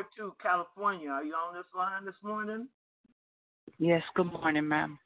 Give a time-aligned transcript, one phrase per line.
[0.00, 1.10] 402 California.
[1.10, 2.68] Are you on this line this morning?
[3.78, 4.98] Yes, good morning, ma'am.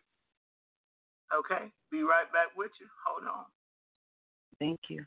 [1.34, 2.86] Okay, be right back with you.
[3.06, 3.44] Hold on.
[4.58, 5.04] Thank you.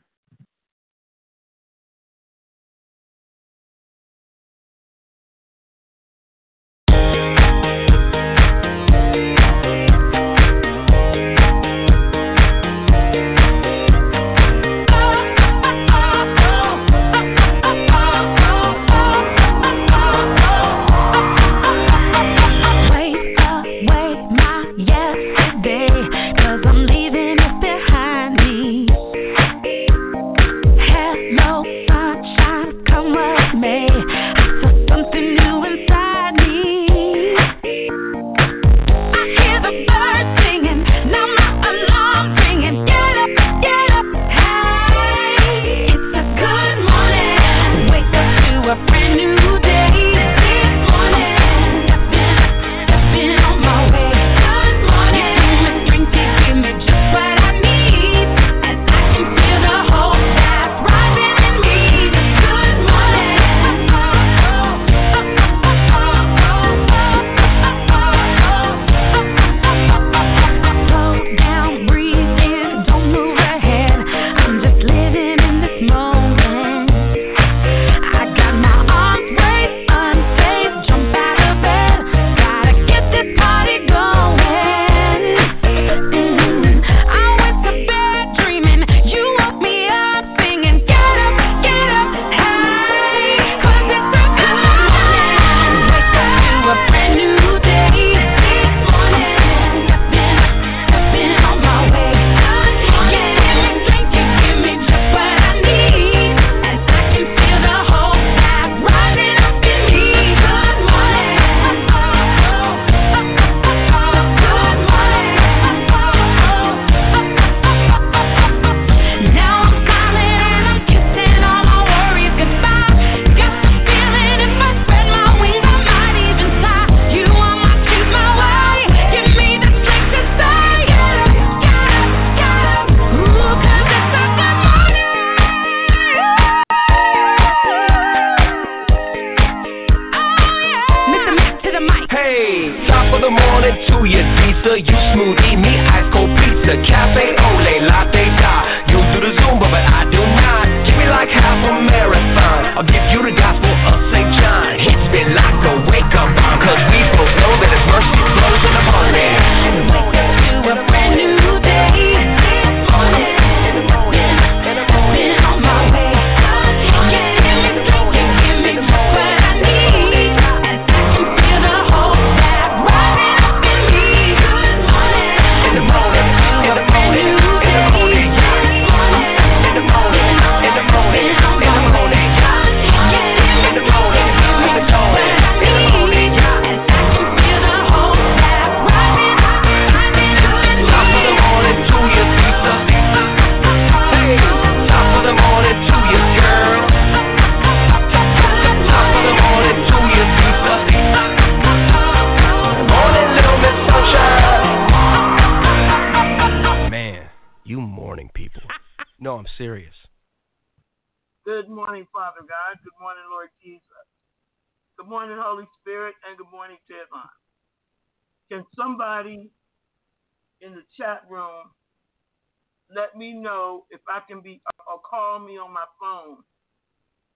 [226.18, 226.38] own.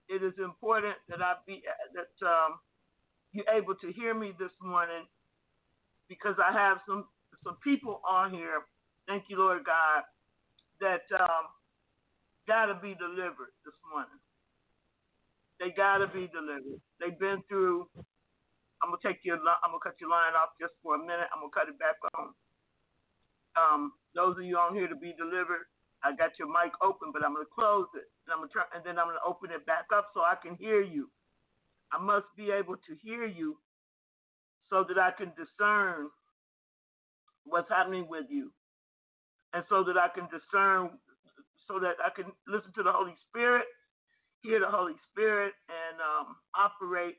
[0.09, 1.63] It is important that I be
[1.95, 2.59] that um,
[3.33, 5.07] you're able to hear me this morning
[6.09, 7.07] because I have some
[7.45, 8.63] some people on here.
[9.09, 10.03] Thank you, Lord God,
[10.81, 11.47] that um,
[12.49, 14.21] gotta be delivered this morning.
[15.61, 16.81] They gotta be delivered.
[17.01, 17.89] They've been through.
[18.83, 19.37] I'm gonna take your.
[19.39, 21.31] I'm gonna cut your line off just for a minute.
[21.35, 22.35] I'm gonna cut it back on.
[23.57, 25.67] Um, those of you on here to be delivered,
[26.05, 28.85] I got your mic open, but I'm gonna close it, and I'm gonna turn, and
[28.85, 31.11] then I'm gonna open it back up so I can hear you.
[31.93, 33.59] I must be able to hear you
[34.71, 36.09] so that I can discern
[37.45, 38.53] what's happening with you,
[39.55, 40.99] and so that I can discern,
[41.69, 43.67] so that I can listen to the Holy Spirit,
[44.43, 47.19] hear the Holy Spirit, and um, operate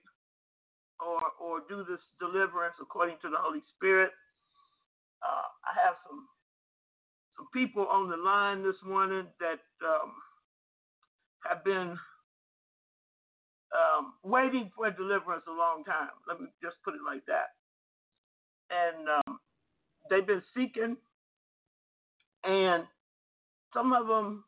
[1.01, 4.11] or or do this deliverance according to the Holy Spirit.
[5.23, 6.27] Uh, I have some
[7.37, 10.13] some people on the line this morning that um,
[11.49, 11.97] have been
[13.75, 16.09] um, waiting for deliverance a long time.
[16.27, 17.49] Let me just put it like that.
[18.71, 19.39] And um,
[20.09, 20.97] they've been seeking,
[22.43, 22.85] and
[23.73, 24.45] some of them,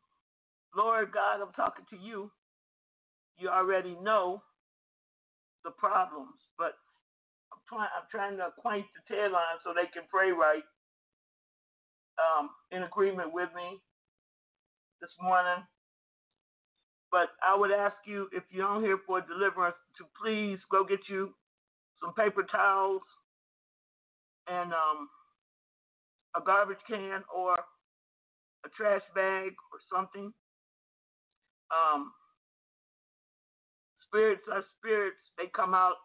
[0.76, 2.32] Lord God, I'm talking to you.
[3.40, 4.44] You already know
[5.66, 6.74] the problems, but
[7.54, 10.64] I'm trying, I'm trying to acquaint the tail line so they can pray right
[12.20, 13.80] um, in agreement with me
[15.02, 15.64] this morning.
[17.12, 21.00] But I would ask you, if you're on here for deliverance, to please go get
[21.08, 21.34] you
[22.02, 23.02] some paper towels
[24.48, 25.10] and um,
[26.36, 30.34] a garbage can or a trash bag or something.
[31.72, 32.12] Um,
[34.08, 35.18] spirits are spirits.
[35.38, 35.96] They come out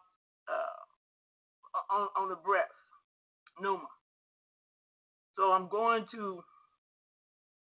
[0.47, 2.71] uh, on, on the breath.
[3.59, 3.87] Pneuma.
[5.41, 6.43] So I'm going to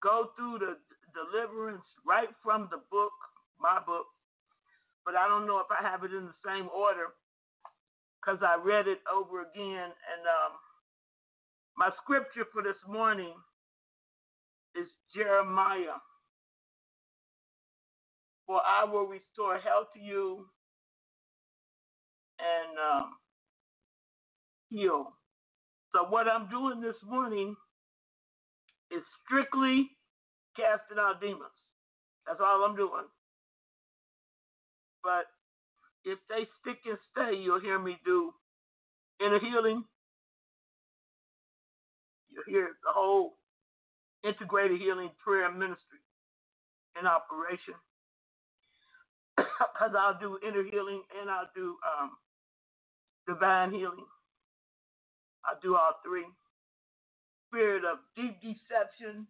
[0.02, 0.80] go through the
[1.12, 3.12] deliverance right from the book,
[3.60, 4.06] my book,
[5.04, 7.12] but I don't know if I have it in the same order
[8.16, 9.92] because I read it over again.
[9.92, 10.52] And um,
[11.76, 13.34] my scripture for this morning
[14.74, 16.00] is Jeremiah.
[18.46, 20.46] For I will restore health to you
[22.40, 23.12] and um,
[24.70, 25.12] heal.
[25.94, 27.56] So, what I'm doing this morning
[28.92, 29.90] is strictly
[30.56, 31.56] casting out demons.
[32.26, 33.06] That's all I'm doing.
[35.04, 35.26] But
[36.04, 38.32] if they stick and stay, you'll hear me do
[39.20, 39.84] inner healing.
[42.30, 43.34] You'll hear the whole
[44.24, 46.00] integrated healing prayer ministry
[47.00, 47.74] in operation.
[49.74, 52.12] Because I'll do inner healing and I'll do um,
[53.28, 54.06] divine healing.
[55.44, 56.26] I'll do all three.
[57.48, 59.26] Spirit of deep deception,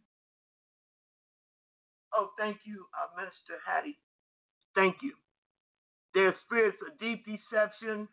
[2.15, 3.99] Oh, thank you, uh, Minister Hattie.
[4.75, 5.13] Thank you.
[6.15, 8.09] There's spirits of deep deception.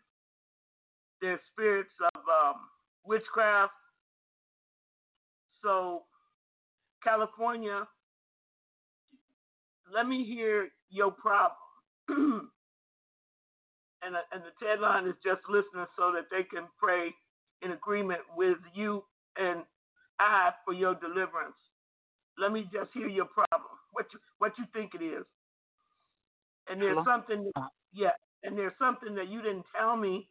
[1.21, 2.55] There's spirits of um,
[3.05, 3.73] witchcraft.
[5.63, 6.03] So,
[7.03, 7.87] California,
[9.93, 11.57] let me hear your problem.
[12.09, 12.51] and,
[14.15, 17.13] uh, and the line is just listening so that they can pray
[17.61, 19.03] in agreement with you
[19.37, 19.65] and
[20.19, 21.57] I for your deliverance.
[22.37, 25.25] Let me just hear your problem what you what you think it is.
[26.67, 27.05] And there's Hello?
[27.05, 27.69] something, Uh.
[27.93, 28.11] yeah,
[28.43, 30.29] and there's something that you didn't tell me.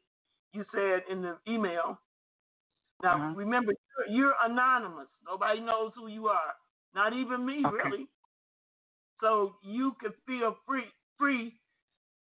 [0.53, 1.99] You said in the email.
[3.03, 3.35] Now Uh-huh.
[3.35, 3.73] remember,
[4.09, 5.09] you're, you're anonymous.
[5.25, 6.55] Nobody knows who you are.
[6.95, 7.91] Not even me, Okay.
[7.91, 8.09] really.
[9.21, 10.85] So you can feel free
[11.19, 11.61] free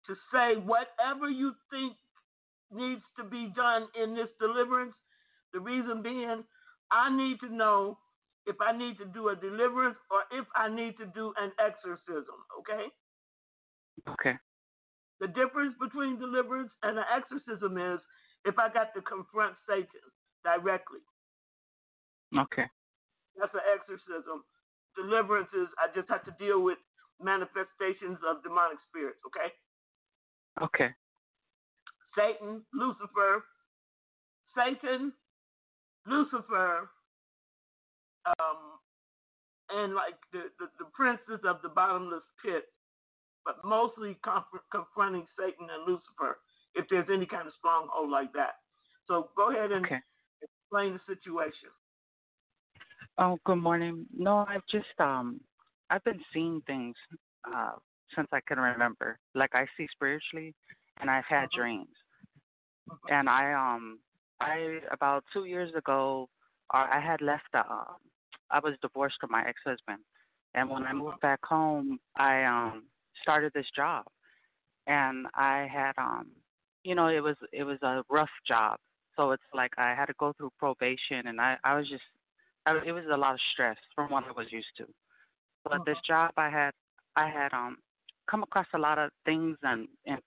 [0.08, 1.98] to say whatever you think
[2.72, 4.94] needs to be done in this deliverance.
[5.54, 6.44] The reason being,
[6.92, 7.98] I need to know
[8.46, 12.38] if I need to do a deliverance or if I need to do an exorcism,
[12.60, 12.90] okay?
[14.08, 14.38] Okay.
[15.20, 18.00] The difference between deliverance and an exorcism is
[18.46, 20.06] if I got to confront Satan
[20.44, 21.04] directly.
[22.38, 22.66] Okay.
[23.38, 24.46] That's an exorcism.
[24.96, 26.78] Deliverance is I just have to deal with
[27.22, 29.52] manifestations of demonic spirits, okay?
[30.64, 30.96] Okay.
[32.18, 33.44] Satan, Lucifer,
[34.56, 35.14] Satan,
[36.08, 36.90] Lucifer,
[38.26, 38.58] um,
[39.70, 42.66] and like the, the, the princes of the bottomless pit,
[43.46, 46.38] but mostly conf- confronting Satan and Lucifer
[46.76, 48.56] if there's any kind of stronghold like that.
[49.08, 50.02] So go ahead and Okay.
[50.42, 51.70] explain the situation.
[53.18, 54.06] Oh, good morning.
[54.16, 55.42] No, I've just um
[55.90, 56.96] I've been seeing things
[57.52, 57.72] uh
[58.16, 59.18] since I can remember.
[59.36, 60.54] Like I see spiritually
[61.02, 61.56] and I've had Mhm.
[61.56, 61.96] dreams.
[63.10, 64.00] And I um
[64.40, 66.30] I about 2 years ago
[66.74, 67.98] uh, I had left uh, um
[68.52, 70.00] I was divorced from my ex-husband.
[70.56, 72.84] And when I moved back home, I um
[73.22, 74.06] started this job.
[74.88, 76.28] And I had um
[76.84, 78.80] you know, it was it was a rough job.
[79.16, 82.04] So it's like I had to go through probation and I I was just
[82.66, 84.86] I, it was a lot of stress from what I was used to.
[85.64, 86.72] But this job I had,
[87.16, 87.78] I had um
[88.30, 90.20] come across a lot of things and and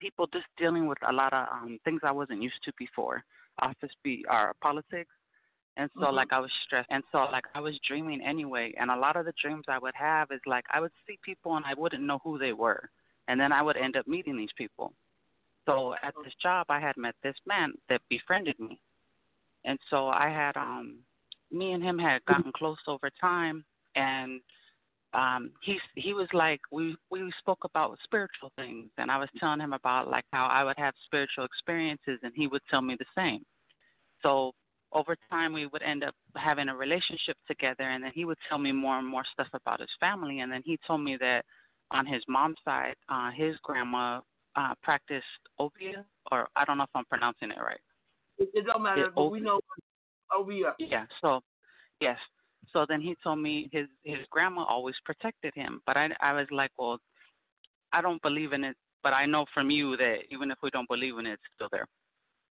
[0.00, 3.24] people just dealing with a lot of um things I wasn't used to before.
[3.60, 5.14] Office be or politics.
[5.76, 6.14] And so Mhm.
[6.14, 9.24] like I was stressed and so like I was dreaming anyway and a lot of
[9.26, 12.18] the dreams I would have is like I would see people and I wouldn't know
[12.24, 12.90] who they were.
[13.28, 14.92] And then I would end up meeting these people.
[15.66, 18.80] So at this job I had met this man that befriended me.
[19.64, 20.98] And so I had um
[21.50, 23.64] me and him had gotten close over time
[23.94, 24.40] and
[25.12, 29.60] um he he was like we we spoke about spiritual things and I was telling
[29.60, 33.06] him about like how I would have spiritual experiences and he would tell me the
[33.16, 33.44] same.
[34.22, 34.52] So
[34.92, 38.58] over time we would end up having a relationship together and then he would tell
[38.58, 41.44] me more and more stuff about his family and then he told me that
[41.90, 44.20] on his mom's side uh his grandma
[44.56, 45.24] uh, practiced
[45.58, 47.80] obeah, or I don't know if I'm pronouncing it right.
[48.38, 49.60] It, it don't matter, It but we know
[50.36, 50.74] obeah.
[50.78, 51.04] Yeah.
[51.20, 51.40] So,
[52.00, 52.18] yes.
[52.72, 56.46] So then he told me his his grandma always protected him, but I I was
[56.50, 56.98] like, well,
[57.92, 60.88] I don't believe in it, but I know from you that even if we don't
[60.88, 61.86] believe in it, it's still there,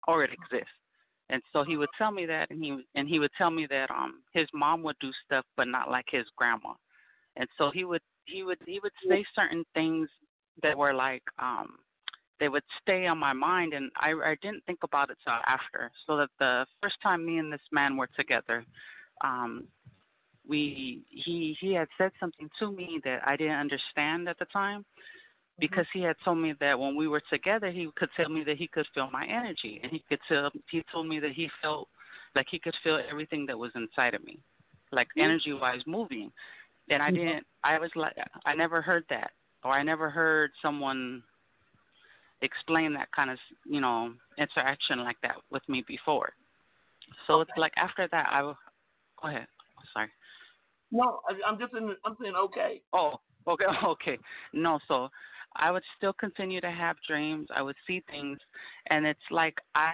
[0.08, 0.74] or it exists.
[1.30, 3.90] And so he would tell me that, and he and he would tell me that
[3.92, 6.74] um his mom would do stuff, but not like his grandma.
[7.36, 10.08] And so he would he would he would say certain things
[10.62, 11.78] that were like um
[12.40, 15.92] they would stay on my mind and I I didn't think about it till after.
[16.06, 18.64] So that the first time me and this man were together,
[19.24, 19.68] um
[20.48, 24.82] we he he had said something to me that I didn't understand at the time
[24.82, 25.60] mm-hmm.
[25.60, 28.58] because he had told me that when we were together he could tell me that
[28.58, 31.88] he could feel my energy and he could tell he told me that he felt
[32.36, 34.40] like he could feel everything that was inside of me
[34.92, 35.26] like mm-hmm.
[35.26, 36.32] energy wise moving.
[36.90, 37.18] And I mm-hmm.
[37.18, 39.32] didn't I was like I never heard that
[39.64, 41.24] or I never heard someone
[42.42, 46.34] explain that kind of you know interaction like that with me before.
[47.28, 48.56] So it's like after that I go
[49.28, 49.48] ahead.
[49.94, 50.10] Sorry
[50.96, 51.94] No, I, I'm just in.
[52.06, 52.82] I'm saying okay.
[52.94, 53.16] Oh,
[53.48, 54.18] okay, okay.
[54.54, 55.10] No, so
[55.56, 57.48] I would still continue to have dreams.
[57.54, 58.40] I would see things,
[58.90, 59.94] and it's like I,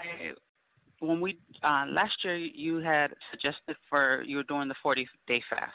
[1.00, 5.42] when we uh, last year you had suggested for you were doing the 40 day
[5.50, 5.74] fast.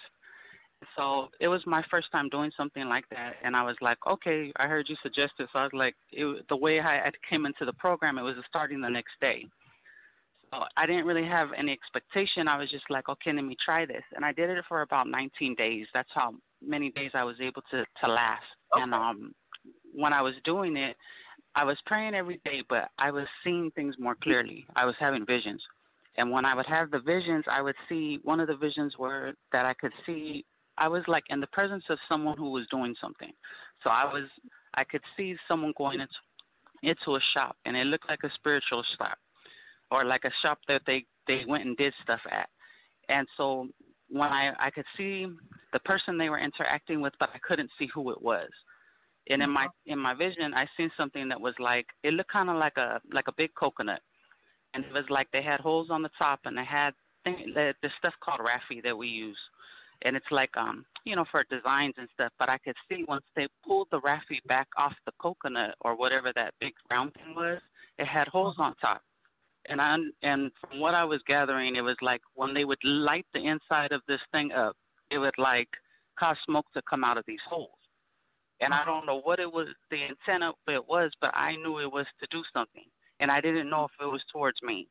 [0.97, 4.53] So it was my first time doing something like that, and I was like, okay,
[4.57, 5.49] I heard you suggest it.
[5.53, 8.81] So I was like, it, the way I came into the program, it was starting
[8.81, 9.47] the next day.
[10.51, 12.49] So I didn't really have any expectation.
[12.49, 15.09] I was just like, okay, let me try this, and I did it for about
[15.09, 15.87] 19 days.
[15.93, 18.45] That's how many days I was able to to last.
[18.75, 19.35] And um,
[19.95, 20.97] when I was doing it,
[21.55, 24.67] I was praying every day, but I was seeing things more clearly.
[24.77, 25.63] I was having visions,
[26.17, 29.33] and when I would have the visions, I would see one of the visions were
[29.53, 30.45] that I could see.
[30.79, 33.33] I was like in the presence of someone who was doing something.
[33.83, 34.25] So I was,
[34.75, 36.15] I could see someone going into
[36.83, 39.19] into a shop, and it looked like a spiritual shop
[39.91, 42.49] or like a shop that they they went and did stuff at.
[43.09, 43.69] And so
[44.09, 45.27] when I I could see
[45.73, 48.49] the person they were interacting with, but I couldn't see who it was.
[49.29, 52.51] And in my in my vision, I seen something that was like it looked kind
[52.51, 54.01] of like a like a big coconut,
[54.75, 56.95] and it was like they had holes on the top, and they had
[57.25, 59.39] thing, the stuff called raffia that we use,
[60.03, 62.33] and it's like um you know for designs and stuff.
[62.39, 66.33] But I could see once they pulled the raffia back off the coconut or whatever
[66.37, 67.61] that big round thing was,
[67.99, 69.03] it had holes on top
[69.69, 73.27] and I and from what I was gathering, it was like when they would light
[73.35, 74.77] the inside of this thing up,
[75.11, 75.69] it would like
[76.19, 77.71] cause smoke to come out of these holes.
[78.61, 81.79] And I don't know what it was, the intent of it was, but I knew
[81.79, 82.85] it was to do something,
[83.21, 84.89] and I didn't know if it was towards me.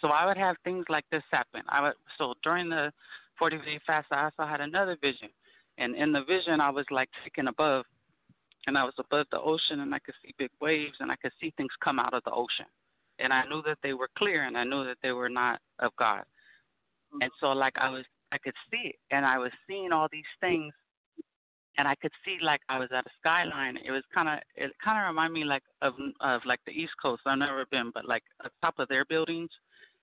[0.00, 1.62] So I would have things like this happen.
[1.68, 2.92] I would so during the
[3.38, 5.28] 40 day fast, I also had another vision,
[5.78, 7.84] and in the vision, I was like taken above,
[8.66, 11.32] and I was above the ocean, and I could see big waves, and I could
[11.40, 12.66] see things come out of the ocean
[13.20, 15.92] and I knew that they were clear and I knew that they were not of
[15.96, 16.20] God.
[16.20, 17.22] Mm-hmm.
[17.22, 20.32] And so like I was I could see it and I was seeing all these
[20.40, 20.72] things
[21.78, 23.76] and I could see like I was at a skyline.
[23.84, 27.22] It was kinda it kinda reminded me like of of like the East Coast.
[27.26, 29.50] I've never been, but like at top of their buildings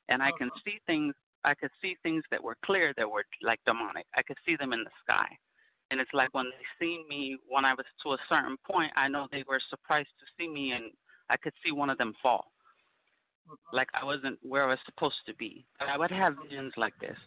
[0.09, 0.61] and I can uh-huh.
[0.65, 4.05] see things I could see things that were clear that were like demonic.
[4.15, 5.27] I could see them in the sky.
[5.89, 9.07] And it's like when they seen me when I was to a certain point, I
[9.07, 10.91] know they were surprised to see me and
[11.29, 12.51] I could see one of them fall
[13.47, 13.75] Mm-hmm.
[13.75, 15.65] like I wasn't where I was supposed to be.
[15.79, 17.17] But I would have visions like this.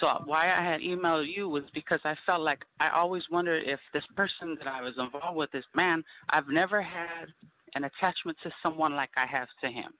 [0.00, 3.80] So why I had emailed you was because I felt like I always wondered if
[3.92, 7.26] this person that I was involved with, this man, I've never had
[7.74, 9.92] an attachment to someone like I have to him.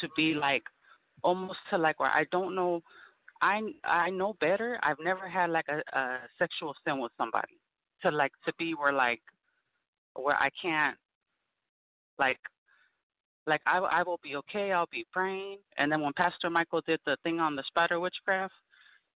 [0.00, 0.40] To be mm-hmm.
[0.40, 0.62] like
[1.22, 2.82] almost to like where I don't know
[3.42, 4.78] I I know better.
[4.82, 7.58] I've never had like a, a sexual sin with somebody.
[8.02, 9.20] To like to be where like
[10.14, 10.96] where I can't
[12.18, 12.38] like
[13.46, 14.72] like I I will be okay.
[14.72, 15.58] I'll be praying.
[15.78, 18.54] And then when Pastor Michael did the thing on the spider witchcraft,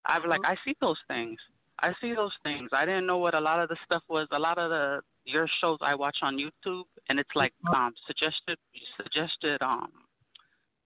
[0.04, 1.38] I was like, I see those things.
[1.80, 2.70] I see those things.
[2.72, 4.26] I didn't know what a lot of the stuff was.
[4.32, 8.58] A lot of the your shows I watch on YouTube, and it's like um suggested
[8.96, 9.92] suggested um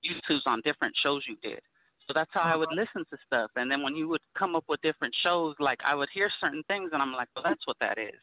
[0.05, 1.61] YouTube's on different shows you did.
[2.07, 3.51] So that's how I would listen to stuff.
[3.55, 6.65] And then when you would come up with different shows, like I would hear certain
[6.67, 8.19] things, and I'm like, well, that's what that is.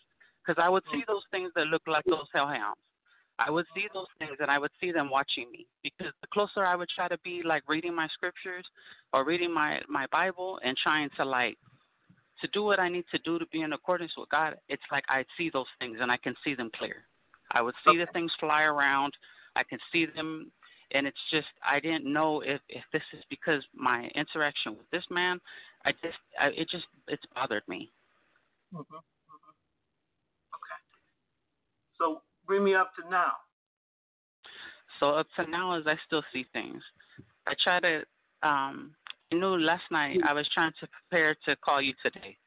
[0.45, 2.79] Because I would see those things that look like those hellhounds.
[3.39, 6.65] I would see those things and I would see them watching me because the closer
[6.65, 8.65] I would try to be like reading my scriptures
[9.13, 11.57] or reading my my Bible and trying to like
[12.41, 15.03] to do what I need to do to be in accordance with God, it's like
[15.09, 16.97] I'd see those things and I can see them clear.
[17.51, 19.13] I would see the things fly around.
[19.55, 20.51] I can see them
[20.91, 25.03] and it's just I didn't know if if this is because my interaction with this
[25.11, 25.39] man,
[25.85, 27.91] I just I, it just it's bothered me.
[28.73, 28.95] Mm-hmm.
[30.55, 30.79] Okay.
[31.97, 33.33] So bring me up to now.
[34.99, 36.81] So up to now, as I still see things,
[37.45, 37.97] I try to.
[38.43, 38.91] Um,
[39.31, 42.37] I knew last night I was trying to prepare to call you today,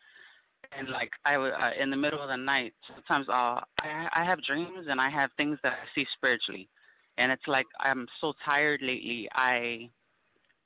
[0.76, 2.72] and like I was uh, in the middle of the night.
[2.88, 6.68] Sometimes I'll I, I have dreams and I have things that I see spiritually,
[7.18, 9.28] and it's like I'm so tired lately.
[9.34, 9.90] I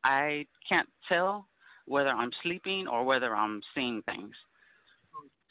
[0.05, 1.49] I can't tell
[1.87, 4.35] whether I'm sleeping or whether I'm seeing things.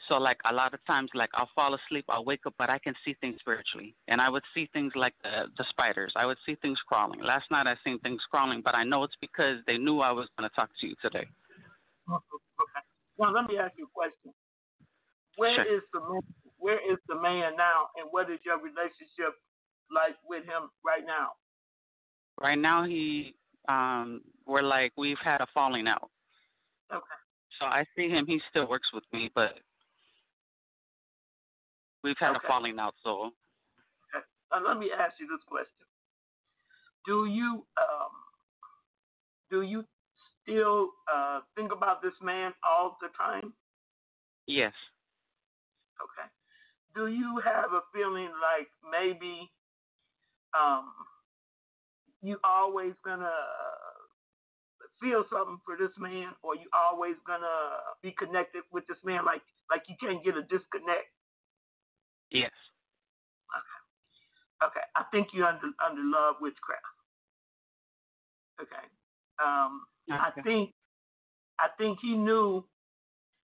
[0.08, 2.78] So like a lot of times, like I'll fall asleep, I'll wake up, but I
[2.78, 6.12] can see things spiritually, and I would see things like the the spiders.
[6.14, 7.20] I would see things crawling.
[7.20, 10.28] Last night I seen things crawling, but I know it's because they knew I was
[10.36, 11.26] going to talk to you today.
[12.10, 12.82] Okay.
[13.18, 14.32] Now let me ask you a question.
[15.36, 16.00] Where is Sure.
[16.00, 16.20] the man,
[16.58, 19.34] where is the man now, and what is your relationship
[19.90, 21.32] like with him right now?
[22.40, 23.34] Right now he,
[23.68, 26.10] um, we're like we've had a falling out.
[26.92, 27.18] Okay.
[27.58, 28.26] So I see him.
[28.26, 29.58] He still works with me, but
[32.04, 32.38] we've had Okay.
[32.44, 32.94] a falling out.
[33.02, 33.32] So
[34.52, 35.86] Uh, let me ask you this question:
[37.06, 38.12] Do you um,
[39.50, 39.84] do you
[40.42, 43.52] still uh, think about this man all the time?
[44.46, 44.72] yes,
[46.02, 46.28] Okay.
[46.94, 49.50] Do you have a feeling like maybe
[50.58, 50.92] um,
[52.22, 53.30] you always gonna
[55.00, 59.42] feel something for this man, or you always gonna be connected with this man, like
[59.70, 61.10] like you can't get a disconnect?
[62.34, 62.50] Yes,
[63.54, 64.86] Okay, Okay.
[64.96, 66.82] I think you're under under love witchcraft.
[68.60, 68.86] Okay,
[69.42, 70.72] um, I think
[71.58, 72.64] I think he knew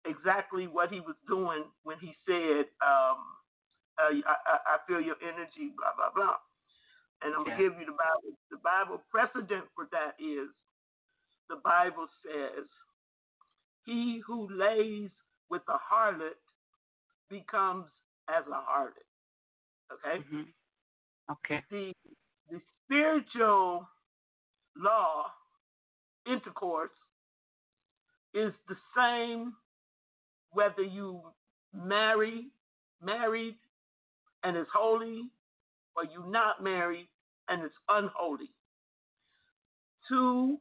[0.05, 3.19] exactly what he was doing when he said, um,
[3.97, 6.37] uh, I, I, "I feel your energy," blah blah blah.
[7.23, 8.37] And I'm gonna give you the Bible.
[8.51, 10.49] The Bible precedent for that is
[11.49, 12.65] the Bible says,
[13.85, 15.11] "He who lays
[15.49, 16.37] with a harlot
[17.29, 17.85] becomes
[18.29, 19.07] as a harlot."
[19.93, 20.41] Okay hmm
[21.31, 21.61] Okay.
[21.71, 21.93] the
[22.51, 23.87] the spiritual
[24.77, 25.25] law
[26.27, 26.91] intercourse
[28.33, 29.53] is the same
[30.51, 31.21] whether you
[31.73, 32.47] marry
[33.01, 33.57] married
[34.43, 35.29] and it's holy
[35.95, 37.07] or you not married
[37.49, 38.49] and it's unholy
[40.09, 40.57] two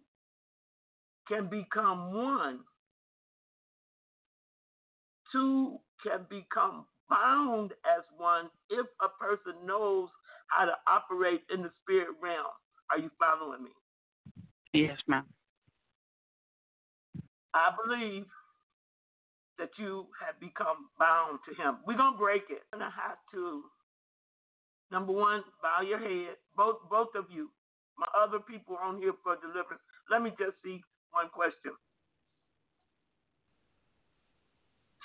[1.29, 2.61] can become one
[5.33, 10.09] two can become bound as one if a person knows
[10.49, 12.53] how to operate in the spirit realm.
[12.91, 13.71] Are you following me?
[14.73, 15.25] Yes, ma'am.
[17.55, 18.27] I believe
[19.59, 21.79] that you have become bound to him.
[21.87, 22.63] We're gonna break it.
[22.73, 23.63] You're gonna have to
[24.91, 26.37] number one, bow your head.
[26.57, 27.51] Both both of you.
[27.97, 29.83] My other people on here for deliverance.
[30.11, 31.73] Let me just see one question.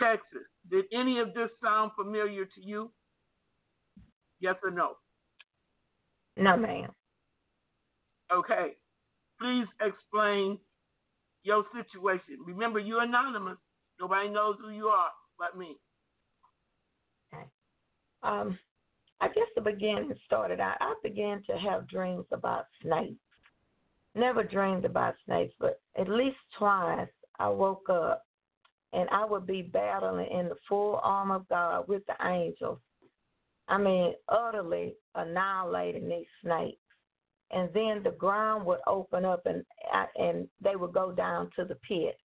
[0.02, 2.92] Texas, did any of this sound familiar to you?
[4.40, 4.94] Yes or no?
[6.38, 6.92] No, ma'am.
[8.32, 8.76] Okay.
[9.40, 10.58] Please explain
[11.44, 12.38] your situation.
[12.46, 13.58] Remember, you're anonymous.
[14.00, 15.78] Nobody knows who you are but me.
[18.22, 18.60] Um,
[19.22, 20.76] I guess the beginning started out.
[20.82, 23.16] I began to have dreams about snakes.
[24.14, 27.08] Never dreamed about snakes, but at least twice
[27.40, 28.26] I woke up
[28.94, 32.80] and I would be battling in the full armor of God with the angels.
[33.68, 36.78] I mean, utterly annihilating these snakes.
[37.52, 39.64] And then the ground would open up and
[40.16, 42.18] and they would go down to the pit.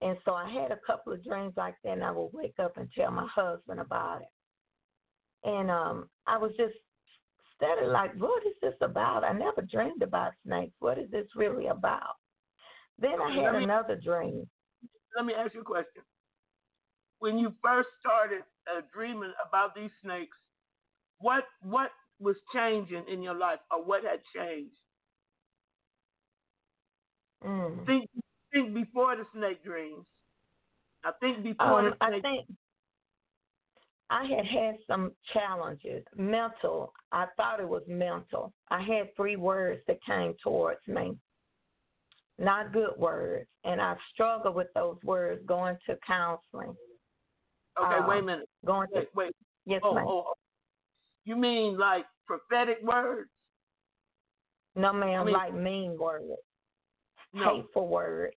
[0.00, 2.76] And so I had a couple of dreams like that, and I would wake up
[2.76, 5.48] and tell my husband about it.
[5.48, 6.74] And um, I was just
[7.56, 9.24] steady, like, what is this about?
[9.24, 10.74] I never dreamed about snakes.
[10.80, 12.16] What is this really about?
[12.98, 14.48] Then I had another dream.
[15.16, 16.02] Let me ask you a question.
[17.20, 20.36] When you first started uh, dreaming about these snakes,
[21.18, 24.76] what what was changing in your life, or what had changed?
[27.44, 27.86] Mm.
[27.86, 28.10] Think
[28.52, 30.06] think before the snake dreams.
[31.04, 32.48] I think before Um, the I think
[34.10, 36.92] I had had some challenges, mental.
[37.12, 38.52] I thought it was mental.
[38.70, 41.18] I had three words that came towards me,
[42.38, 46.74] not good words, and I struggled with those words going to counseling.
[47.80, 48.48] okay, uh, wait a minute.
[48.64, 49.32] Going to Wait, wait.
[49.66, 50.04] yes, Oh, ma'am.
[50.08, 50.34] oh, oh.
[51.24, 53.30] You mean like prophetic words?
[54.76, 56.24] No, ma'am, I mean- like mean words,
[57.32, 57.56] No.
[57.62, 58.34] hateful words.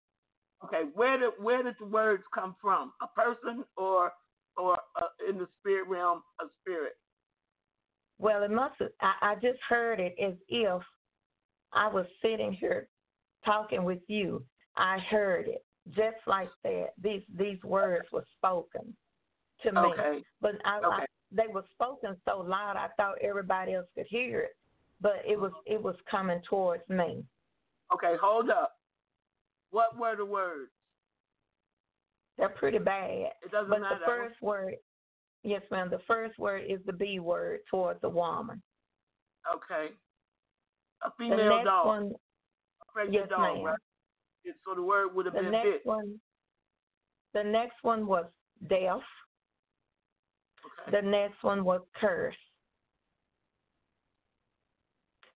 [0.66, 2.92] Okay, where did where did the words come from?
[3.02, 4.12] A person or
[4.58, 6.94] or uh, in the spirit realm, a spirit?
[8.20, 10.82] Well, it must I, I just heard it as if
[11.74, 12.88] I was sitting here
[13.46, 14.44] talking with you.
[14.76, 15.64] I heard it
[15.96, 16.90] just like that.
[17.02, 18.96] These these words were spoken
[19.64, 23.88] to me, Okay, but I, I they were spoken so loud I thought everybody else
[23.96, 24.56] could hear it.
[25.02, 27.24] but it was it was coming towards me.
[27.94, 28.74] Okay, hold up.
[29.72, 30.72] What were the words?
[32.38, 33.32] They're pretty bad.
[33.44, 34.00] It doesn't But matter.
[34.00, 34.76] the first word,
[35.44, 35.90] yes, ma'am.
[35.90, 38.62] The first word is the B word towards the woman.
[39.56, 39.88] Okay.
[41.04, 41.86] A The female next dog.
[41.88, 42.16] one, a
[42.98, 43.64] pregnant yes, dog, ma'am.
[43.64, 43.78] right?
[44.66, 45.86] So the word would have the been next bitch.
[45.86, 46.20] one,
[47.34, 48.26] the next one was
[48.70, 49.02] death.
[50.88, 51.02] Okay.
[51.02, 52.36] The next one was curse.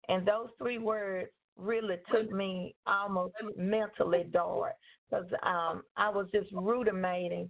[0.08, 4.74] And those three words really took me almost mentally dark
[5.10, 7.50] because um, I was just rudimating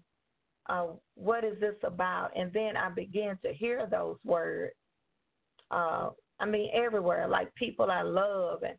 [0.69, 2.31] uh, what is this about?
[2.35, 4.73] And then I began to hear those words.
[5.69, 8.77] Uh, I mean, everywhere, like people I love and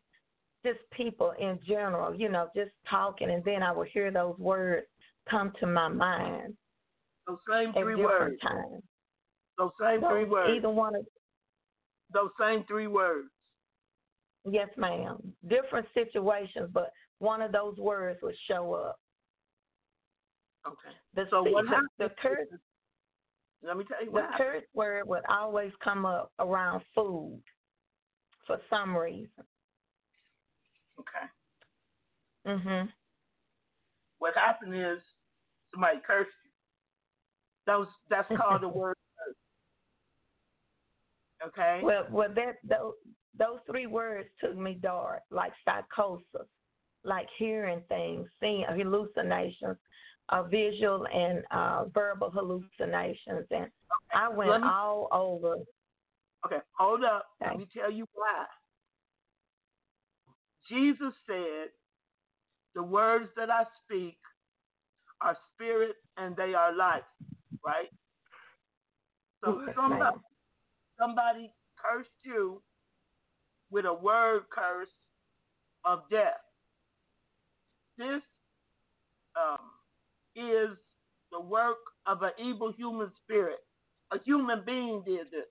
[0.65, 3.31] just people in general, you know, just talking.
[3.31, 4.87] And then I would hear those words
[5.29, 6.55] come to my mind
[7.27, 8.39] Those same three words.
[8.41, 8.83] times.
[9.57, 10.51] Those same So three words.
[10.57, 11.05] Either one of
[12.13, 13.29] Those same three words.
[14.49, 15.17] yes, ma'am.
[15.47, 18.99] Different situations, but one of those words would show up.
[20.67, 20.95] Okay.
[21.13, 21.89] The So what happened?
[21.99, 22.47] the curse
[23.61, 24.37] Let me tell you the what happened.
[24.39, 27.41] curse word would always come up around food
[28.47, 29.29] for some reason.
[30.99, 31.27] Okay.
[32.45, 32.91] Mhm.
[34.19, 34.99] What happened is
[35.71, 36.51] somebody cursed you.
[37.65, 39.35] Those that's called the word curse.
[41.49, 41.81] Okay.
[41.83, 42.93] Well, well, that those
[43.37, 46.47] those three words took me dark, like psychosis,
[47.03, 49.77] like hearing things, seeing hallucinations,
[50.29, 53.71] uh, visual and uh, verbal hallucinations, and
[54.13, 55.57] I went me- all over.
[56.45, 57.25] Okay, hold up.
[57.41, 58.45] Let me tell you why.
[60.69, 61.69] Jesus said,
[62.75, 64.17] The words that I speak
[65.21, 67.03] are spirit and they are life,
[67.65, 67.89] right?
[69.43, 70.17] So somebody,
[70.99, 72.61] somebody cursed you
[73.71, 74.89] with a word curse
[75.85, 76.39] of death.
[77.97, 78.21] This
[79.35, 79.59] um,
[80.35, 80.77] is
[81.31, 83.59] the work of an evil human spirit.
[84.11, 85.47] A human being did this.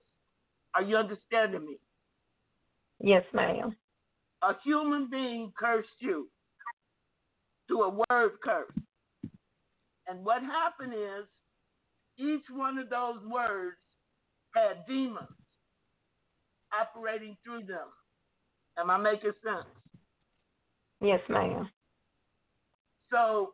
[0.75, 1.77] Are you understanding me?
[2.99, 3.75] Yes, ma'am.
[4.43, 6.27] A human being cursed you
[7.67, 8.71] through a word curse.
[10.07, 11.25] And what happened is
[12.17, 13.77] each one of those words
[14.53, 15.29] had demons
[16.77, 17.87] operating through them.
[18.77, 19.67] Am I making sense?
[21.01, 21.69] Yes, ma'am.
[23.11, 23.53] So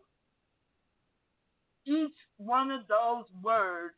[1.86, 3.96] each one of those words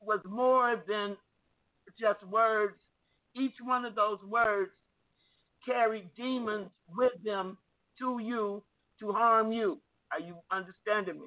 [0.00, 1.16] was more than
[1.98, 2.74] just words.
[3.34, 4.72] Each one of those words
[5.64, 7.56] carried demons with them
[7.98, 8.62] to you
[9.00, 9.80] to harm you.
[10.12, 11.26] Are you understanding me?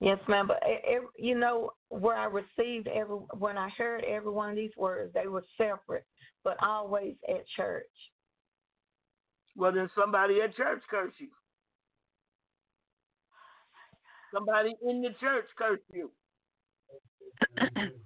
[0.00, 0.48] Yes, ma'am.
[0.48, 0.62] But
[1.16, 5.28] you know where I received every when I heard every one of these words, they
[5.28, 6.04] were separate,
[6.42, 7.84] but always at church.
[9.56, 11.28] Well, then somebody at church cursed you.
[14.34, 16.10] Somebody in the church cursed you.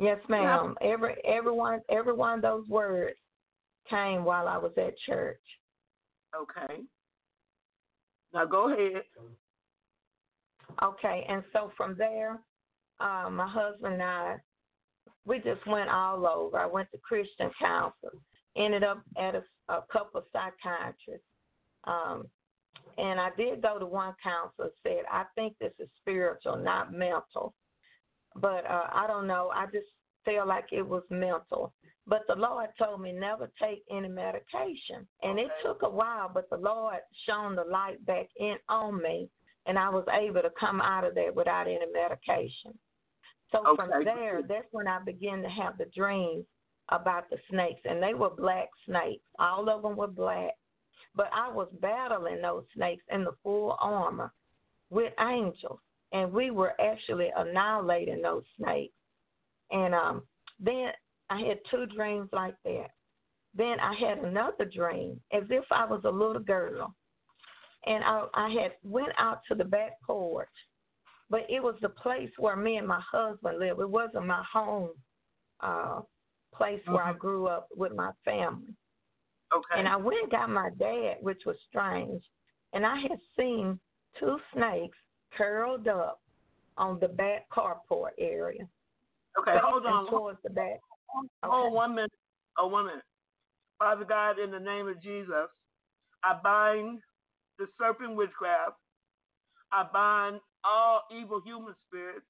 [0.00, 0.76] Yes, ma'am.
[0.80, 3.18] Every everyone every one of those words
[3.90, 5.40] came while I was at church.
[6.34, 6.82] Okay.
[8.32, 9.02] Now go ahead.
[10.82, 12.38] Okay, and so from there,
[13.00, 14.36] uh, my husband and I,
[15.26, 16.58] we just went all over.
[16.58, 18.10] I went to Christian counsel,
[18.56, 21.26] ended up at a, a couple of psychiatrists,
[21.84, 22.26] um,
[22.98, 24.70] and I did go to one counselor.
[24.82, 27.52] Said I think this is spiritual, not mental,
[28.36, 29.50] but uh, I don't know.
[29.52, 29.86] I just
[30.24, 31.72] feel like it was mental.
[32.06, 36.30] But the Lord told me never take any medication, and it took a while.
[36.32, 39.28] But the Lord shone the light back in on me
[39.66, 42.76] and I was able to come out of there without any medication.
[43.52, 46.44] So from there, that's when I began to have the dreams
[46.88, 49.24] about the snakes, and they were black snakes.
[49.38, 50.52] All of them were black,
[51.14, 54.32] but I was battling those snakes in the full armor
[54.88, 55.80] with angels,
[56.12, 58.94] and we were actually annihilating those snakes.
[59.70, 60.22] And um,
[60.58, 60.88] then
[61.30, 62.88] I had two dreams like that.
[63.54, 66.94] Then I had another dream as if I was a little girl
[67.86, 70.48] and I, I had went out to the back porch,
[71.30, 73.80] but it was the place where me and my husband lived.
[73.80, 74.90] It wasn't my home
[75.60, 76.00] uh,
[76.54, 77.18] place where I Mhm.
[77.18, 78.74] grew up with my family.
[79.52, 79.78] Okay.
[79.78, 82.22] And I went and got my dad, which was strange,
[82.72, 83.80] and I had seen
[84.18, 84.98] two snakes
[85.32, 86.20] curled up
[86.76, 88.68] on the back carport area,
[89.38, 90.06] okay, hold on.
[90.06, 90.80] towards the back.
[91.44, 91.74] Hold Okay.
[91.74, 92.12] one minute.
[92.58, 93.04] Oh, one minute.
[93.78, 95.48] Father God, in the name of Jesus,
[96.22, 97.00] I bind
[97.58, 98.76] the serpent witchcraft.
[99.72, 102.26] I bind all evil human spirits.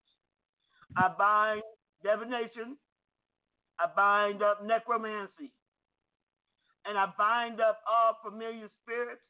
[0.97, 1.63] I bind
[2.03, 2.77] divination.
[3.79, 5.53] I bind up necromancy.
[6.87, 9.23] And I bind up all familiar spirits,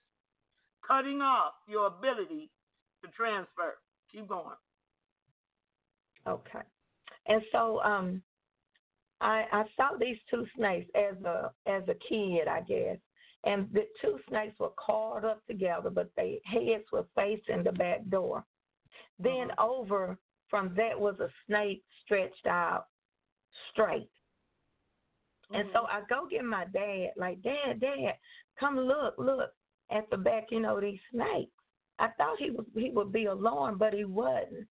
[0.86, 2.50] cutting off your ability
[3.04, 3.78] to transfer.
[4.12, 4.56] Keep going.
[6.26, 6.60] Okay.
[7.26, 8.22] And so um
[9.20, 12.98] I I saw these two snakes as a as a kid, I guess.
[13.44, 18.06] And the two snakes were coiled up together, but their heads were facing the back
[18.10, 18.44] door.
[19.18, 20.18] Then over
[20.50, 22.86] from that was a snake stretched out
[23.72, 24.10] straight.
[25.52, 28.14] And so I go get my dad, like, Dad, Dad,
[28.58, 29.50] come look, look
[29.90, 31.50] at the back, you know, these snakes.
[31.98, 34.66] I thought he was he would be alarmed, but he wasn't.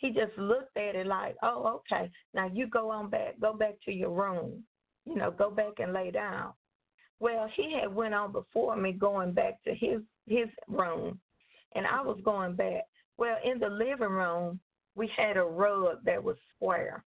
[0.00, 2.10] He just looked at it like, Oh, okay.
[2.34, 4.64] Now you go on back, go back to your room.
[5.06, 6.52] You know, go back and lay down.
[7.20, 11.20] Well, he had went on before me going back to his his room
[11.74, 12.84] and I was going back.
[13.18, 14.60] Well, in the living room
[14.94, 17.04] we had a rug that was square.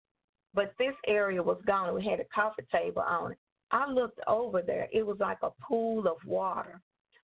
[0.54, 1.94] But this area was gone.
[1.94, 3.38] We had a coffee table on it.
[3.70, 4.86] I looked over there.
[4.92, 6.80] It was like a pool of water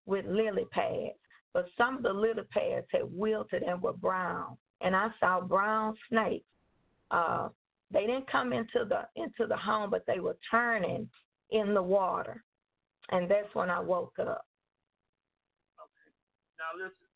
[0.06, 1.18] with lily pads.
[1.52, 4.56] But some of the lily pads had wilted and were brown.
[4.80, 6.46] And I saw brown snakes.
[7.10, 7.48] Uh,
[7.90, 11.08] they didn't come into the into the home, but they were turning
[11.50, 12.44] in the water.
[13.10, 14.46] And that's when I woke up.
[15.80, 16.10] Okay.
[16.58, 17.08] Now listen.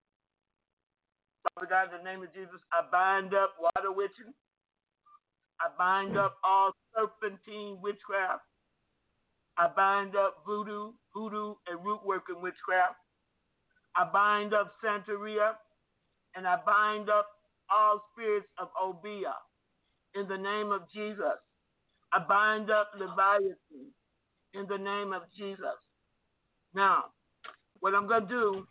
[1.55, 4.33] Father God, in the name of Jesus, I bind up water witching.
[5.61, 8.43] I bind up all serpentine witchcraft.
[9.59, 12.97] I bind up voodoo, hoodoo, and root working witchcraft.
[13.95, 15.53] I bind up Santeria,
[16.35, 17.27] and I bind up
[17.73, 19.37] all spirits of Obeah.
[20.15, 21.41] In the name of Jesus,
[22.13, 23.93] I bind up Leviathan.
[24.55, 25.81] In the name of Jesus.
[26.75, 27.05] Now,
[27.81, 28.67] what I'm going to do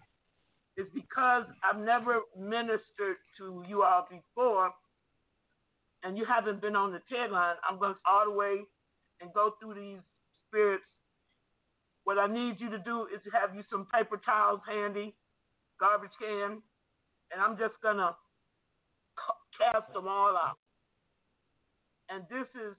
[0.78, 4.72] is because I've never ministered to you all before,
[6.04, 8.62] and you haven't been on the TED line, I'm going all the way
[9.22, 10.00] and go through these
[10.48, 10.84] spirits.
[12.04, 15.14] What I need you to do is to have you some paper towels handy,
[15.80, 16.62] garbage can,
[17.32, 18.16] and I'm just going to
[19.62, 20.58] cast them all out.
[22.10, 22.76] And this is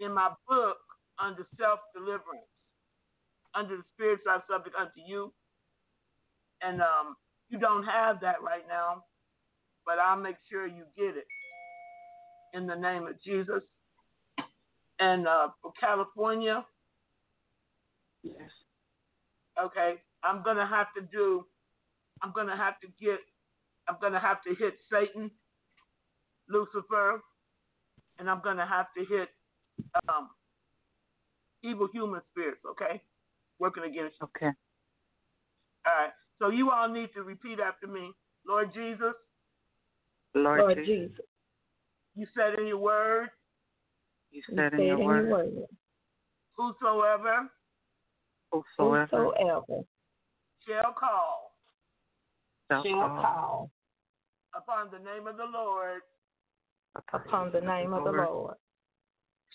[0.00, 0.78] in my book
[1.22, 2.48] under self deliverance,
[3.54, 5.32] under the spirits are subject unto you.
[6.62, 7.16] And um,
[7.50, 9.04] you don't have that right now,
[9.86, 11.26] but I'll make sure you get it
[12.54, 13.62] in the name of Jesus.
[15.00, 16.64] And uh, for California,
[18.22, 18.50] Yes.
[19.62, 21.46] okay, I'm gonna have to do.
[22.22, 23.20] I'm gonna have to get.
[23.88, 25.30] I'm gonna have to hit Satan,
[26.48, 27.20] Lucifer,
[28.18, 29.28] and I'm gonna have to hit
[30.08, 30.30] um,
[31.62, 32.60] evil human spirits.
[32.70, 33.02] Okay,
[33.58, 34.28] working against you.
[34.36, 34.52] Okay.
[35.86, 36.12] All right.
[36.38, 38.12] So you all need to repeat after me.
[38.46, 39.14] Lord Jesus,
[40.34, 41.26] Lord, Lord Jesus, Jesus,
[42.14, 43.30] you said in your word,
[44.30, 45.52] you you said said in your word,
[46.56, 47.48] whosoever
[48.78, 49.84] whosoever whosoever
[50.66, 51.52] shall call
[52.70, 53.70] shall shall call call
[54.56, 56.00] upon the name of the Lord
[57.12, 58.56] upon the name of the Lord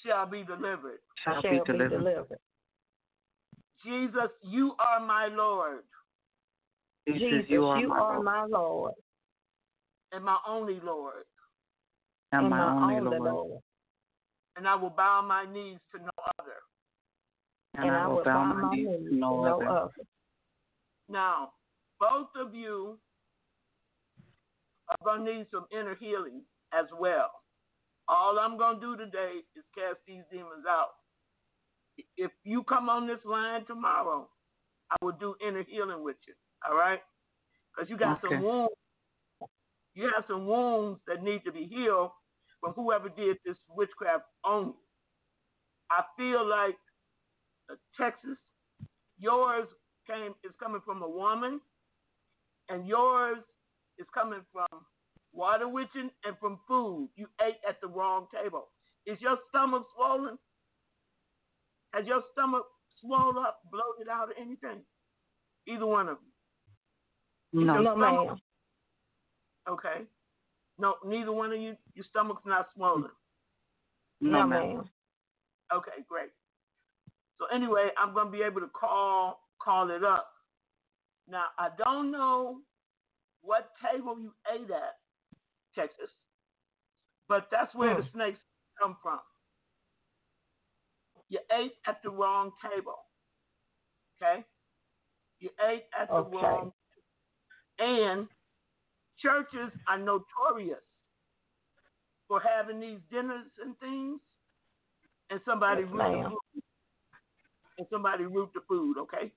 [0.06, 1.00] shall be delivered.
[1.24, 1.90] shall shall be be delivered.
[1.90, 2.40] delivered.
[3.84, 5.84] Jesus, you are my Lord
[7.08, 8.94] Jesus, Jesus, you are my Lord my Lord
[10.12, 11.24] and my only Lord,
[12.32, 13.62] and my only only Lord, Lord.
[14.58, 16.52] and I will bow my knees to no other.
[17.76, 19.68] and I will bow my knees to no no other.
[19.68, 19.92] other.
[21.08, 21.52] Now,
[22.00, 22.98] both of you
[24.90, 26.42] are going to need some inner healing
[26.74, 27.32] as well.
[28.08, 30.90] All I'm going to do today is cast these demons out.
[32.18, 34.30] If you come on this line tomorrow,
[34.92, 36.34] I will do inner healing with you.
[36.68, 37.00] All right?
[37.76, 38.36] Because you got Okay.
[38.36, 38.74] some wounds.
[39.94, 42.12] You have some wounds that need to be healed
[42.62, 44.76] from whoever did this witchcraft on you.
[45.92, 46.76] I feel like
[47.72, 48.38] uh, Texas,
[49.18, 49.68] yours
[50.08, 51.60] came is coming from a woman,
[52.70, 53.40] and yours
[53.98, 54.68] is coming from
[55.34, 57.10] water witching and from food.
[57.16, 58.68] You ate at the wrong table.
[59.06, 60.38] Is your stomach swollen?
[61.94, 62.66] Has your stomach
[63.02, 64.82] swollen up, bloated out, or anything?
[65.68, 67.66] Either one of them.
[67.66, 68.38] No, No, ma'am.
[69.68, 70.02] Okay.
[70.78, 71.76] No, neither one of you.
[71.94, 73.10] Your stomach's not swollen.
[74.22, 74.90] no, No, ma'am.
[75.74, 76.30] Okay, great.
[77.38, 80.32] So anyway, I'm gonna be able to call call it up.
[81.28, 82.60] Now I don't know
[83.42, 84.99] what table you ate at,
[85.76, 86.10] Texas,
[87.30, 88.10] but that's where the Hmm.
[88.14, 88.40] snakes
[88.82, 89.20] come from.
[91.30, 92.98] You ate at the wrong table.
[94.22, 94.46] Okay?
[95.40, 96.38] You ate at the Okay.
[96.38, 96.72] wrong
[97.80, 98.28] and
[99.20, 100.80] churches are notorious
[102.28, 104.20] for having these dinners and things
[105.30, 106.40] and somebody Yes, root the food.
[107.78, 109.32] And somebody root the food, okay?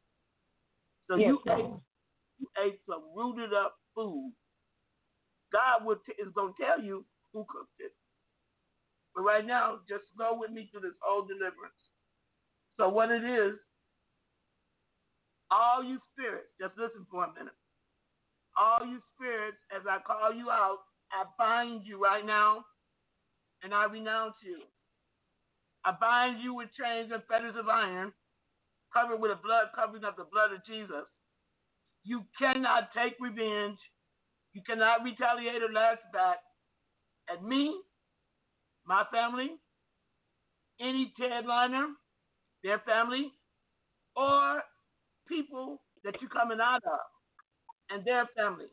[1.09, 1.67] So Yes, you ate
[2.39, 4.33] you ate some rooted up food.
[5.53, 7.93] God will t- is gonna tell you who cooked it.
[9.15, 11.79] But right now, just go with me through this whole deliverance.
[12.79, 13.55] So what it is,
[15.51, 17.57] all you spirits, just listen for a minute.
[18.59, 20.81] All you spirits, as I call you out,
[21.13, 22.65] I bind you right now,
[23.63, 24.61] and I renounce you.
[25.85, 28.13] I bind you with chains and fetters of iron,
[28.93, 31.07] covered with a blood covering of the blood of Jesus.
[32.05, 33.79] You cannot take revenge.
[34.55, 36.39] You cannot retaliate or lash back
[37.33, 37.81] at me,
[38.87, 39.51] my family,
[40.81, 41.89] any Ted Liner,
[42.65, 43.33] their family,
[44.17, 44.63] or
[45.29, 47.01] people that you're coming out of
[47.91, 48.67] and their family,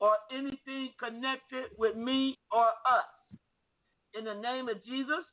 [0.00, 3.06] or anything connected with me or us.
[4.18, 5.24] In the name of Jesus,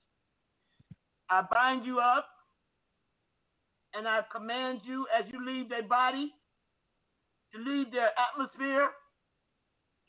[1.29, 2.27] I bind you up
[3.95, 6.31] and I command you as you leave their body
[7.53, 8.89] to leave their atmosphere,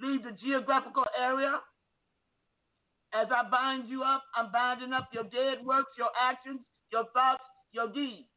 [0.01, 1.61] leave the geographical area.
[3.14, 6.61] As I bind you up, I'm binding up your dead works, your actions,
[6.92, 7.42] your thoughts,
[7.72, 8.28] your deeds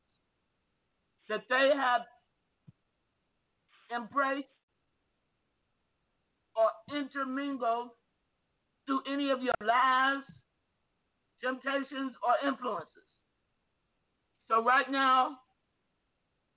[1.29, 2.01] that they have
[3.95, 4.47] embraced
[6.55, 7.89] or intermingled
[8.85, 10.23] through any of your lies,
[11.41, 12.89] temptations, or influences.
[14.49, 15.37] So right now,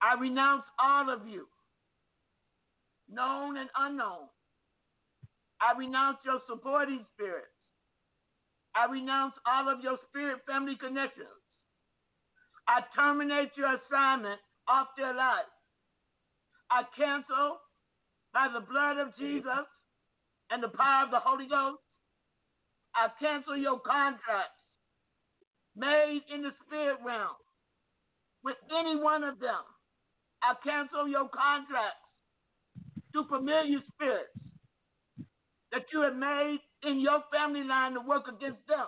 [0.01, 1.47] I renounce all of you,
[3.09, 4.29] known and unknown.
[5.63, 7.55] I renounce your supporting spirits.
[8.75, 11.39] I renounce all of your spirit family connections.
[12.67, 15.51] I terminate your assignment off their life.
[16.71, 17.59] I cancel
[18.35, 19.67] by the blood of Jesus
[20.51, 21.81] and the power of the Holy Ghost.
[22.95, 24.59] I cancel your contracts
[25.77, 27.37] made in the spirit realm
[28.43, 29.63] with any one of them.
[30.43, 32.03] I cancel your contracts
[33.15, 34.33] to familiar spirits
[35.73, 38.87] that you have made in your family line to work against them.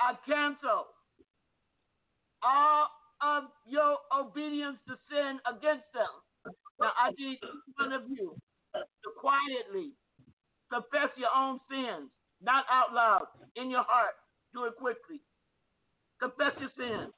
[0.00, 0.86] I cancel
[2.42, 2.88] all
[3.22, 6.12] of your obedience to sin against them.
[6.80, 8.36] Now, I need each one of you
[8.74, 9.92] to quietly
[10.72, 12.10] confess your own sins,
[12.42, 14.14] not out loud, in your heart.
[14.54, 15.20] Do it quickly.
[16.20, 17.12] Confess your sins.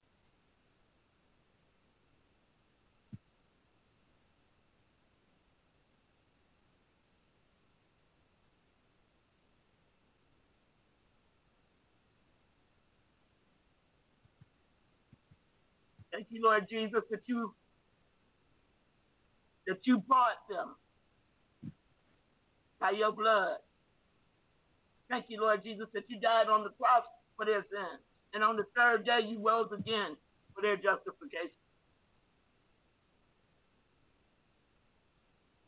[16.34, 17.54] You, Lord Jesus, that you
[19.66, 20.74] that you bought them
[22.80, 23.58] by your blood.
[25.08, 27.04] Thank you, Lord Jesus, that you died on the cross
[27.36, 28.02] for their sins.
[28.34, 30.16] And on the third day you rose again
[30.54, 31.56] for their justification.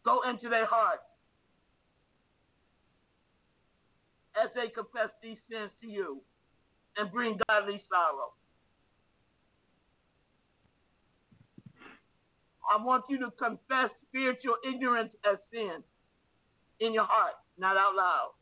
[0.04, 1.00] Go into their heart
[4.36, 6.20] as they confess these sins to you
[6.96, 8.32] and bring godly sorrow.
[12.70, 15.82] I want you to confess spiritual ignorance as sin
[16.80, 18.32] in your heart, not out loud.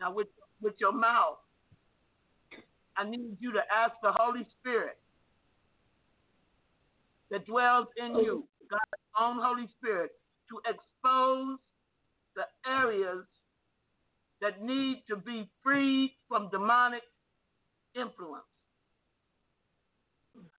[0.00, 0.26] Now, with,
[0.60, 1.38] with your mouth,
[2.96, 4.98] I need you to ask the Holy Spirit
[7.30, 10.10] that dwells in you, God's own Holy Spirit,
[10.50, 11.58] to expose
[12.36, 13.24] the areas
[14.44, 17.00] that need to be freed from demonic
[17.96, 18.44] influence.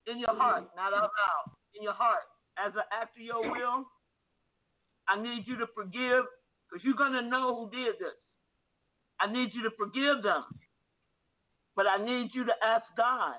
[0.07, 1.45] In your heart, not out loud.
[1.77, 2.25] In your heart,
[2.57, 3.85] as an act of your will,
[5.07, 6.25] I need you to forgive
[6.65, 8.17] because you're going to know who did this.
[9.21, 10.43] I need you to forgive them.
[11.75, 13.35] But I need you to ask God.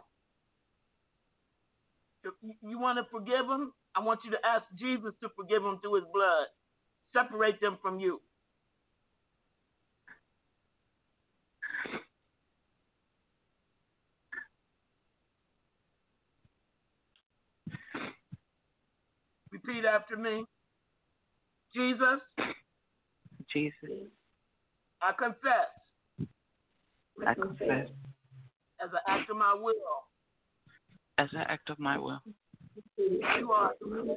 [2.23, 5.81] If you want to forgive them, I want you to ask Jesus to forgive them
[5.83, 6.47] through his blood.
[7.13, 8.21] Separate them from you.
[19.67, 20.45] Repeat after me.
[21.75, 22.21] Jesus,
[23.53, 23.75] Jesus,
[25.03, 25.69] I confess
[27.27, 27.89] I confess
[28.83, 29.75] as an act of my will.
[31.19, 32.21] as an act of my will.
[32.97, 34.17] You are the way.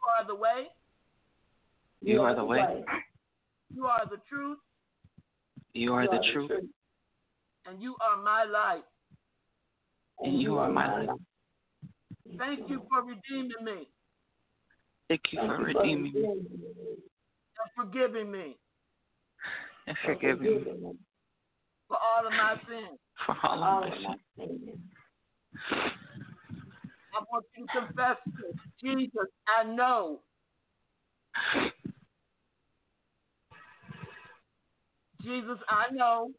[0.00, 0.68] You are the way.
[2.02, 2.84] You are the way,
[3.74, 4.58] You are the truth,
[5.72, 6.50] you are the truth,
[7.66, 8.82] and you are my light.
[10.20, 11.16] and you are my life.
[12.38, 13.88] Thank you for redeeming me.
[15.12, 16.64] Thank you for redeeming me redeeming me
[17.58, 18.56] and forgiving me
[19.86, 20.94] and and forgiving me
[21.86, 22.98] for all of my sins.
[23.26, 24.20] for for all all of my sins.
[24.38, 24.78] sins.
[27.14, 28.56] I want you to confess this.
[28.80, 30.20] Jesus, I know
[35.22, 36.30] Jesus, I know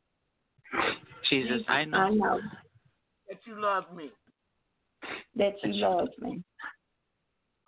[1.29, 2.39] Jesus, I I know know
[3.29, 4.09] that you love me.
[5.35, 6.41] that you love me.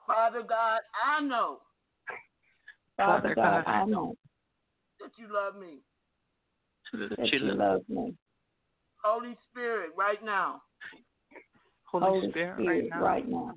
[0.07, 1.59] Father God, I know
[2.97, 4.15] Father Father God, God, I know
[4.99, 5.79] that you love me.
[6.93, 8.13] that that you you love love me.
[9.03, 10.61] Holy Spirit, right now,
[11.83, 13.01] Holy, Holy Spirit, Spirit, right now.
[13.01, 13.53] right now.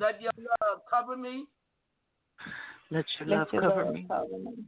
[0.00, 1.44] let your love cover me.
[2.90, 4.06] Let your Let love your cover love me.
[4.08, 4.64] cover me.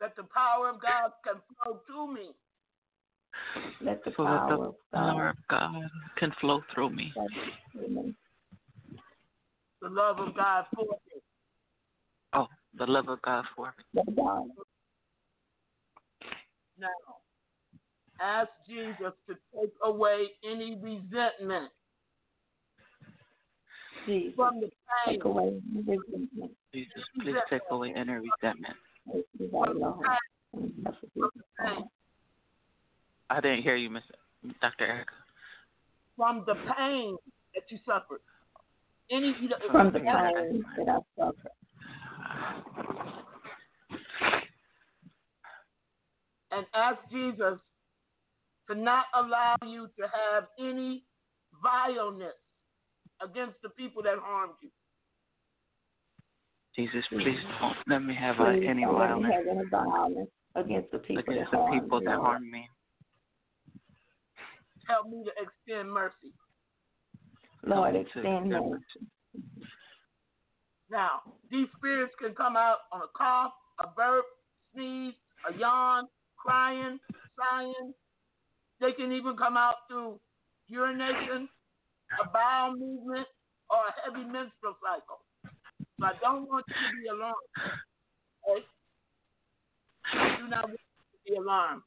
[0.00, 2.30] That the power of God can flow through me.
[3.80, 7.12] Let the so that power the of power of God can flow through me.
[9.80, 9.92] Flow through me.
[9.96, 11.20] The love of God for me.
[12.32, 12.46] Oh,
[12.78, 14.02] the love of God for me.
[16.78, 16.88] Now,
[18.20, 21.70] ask Jesus to take away any resentment
[24.06, 24.70] Jesus from the
[25.04, 26.52] pain, take away resentment.
[26.72, 28.74] Jesus, please take away any resentment.
[29.12, 30.06] Take me by Lord.
[30.52, 31.84] and bless you, Lord.
[33.28, 34.04] I didn't hear you, Miss
[34.60, 34.86] Dr.
[34.86, 35.12] Erica.
[36.16, 37.16] from the pain
[37.54, 38.20] that you suffered.
[39.10, 40.32] Any you know, From the Yeah,
[40.76, 41.52] that I suffered.
[46.52, 47.58] and ask Jesus
[48.68, 51.04] to not allow you to have any
[51.62, 52.34] vileness
[53.22, 54.70] against the people that harmed you.
[56.74, 60.30] Jesus, please don't let me have uh, Please any don't let me violence have violence
[60.56, 62.20] against the people against that the harm people that Lord.
[62.26, 62.68] harm me.
[64.88, 66.32] Help me to extend mercy.
[67.66, 68.82] Lord, extend mercy.
[70.88, 74.24] Now, these spirits can come out on a cough, a burp,
[74.72, 75.14] sneeze,
[75.48, 76.06] a yawn,
[76.36, 76.98] crying,
[77.36, 77.92] sighing.
[78.80, 80.20] They can even come out through
[80.68, 81.48] urination,
[82.22, 83.26] a bowel movement,
[83.68, 85.18] or a heavy menstrual cycle.
[85.98, 87.34] So I don't want you to be alarmed.
[88.48, 88.66] Okay?
[90.14, 90.78] I do not want
[91.26, 91.82] you to be alarmed.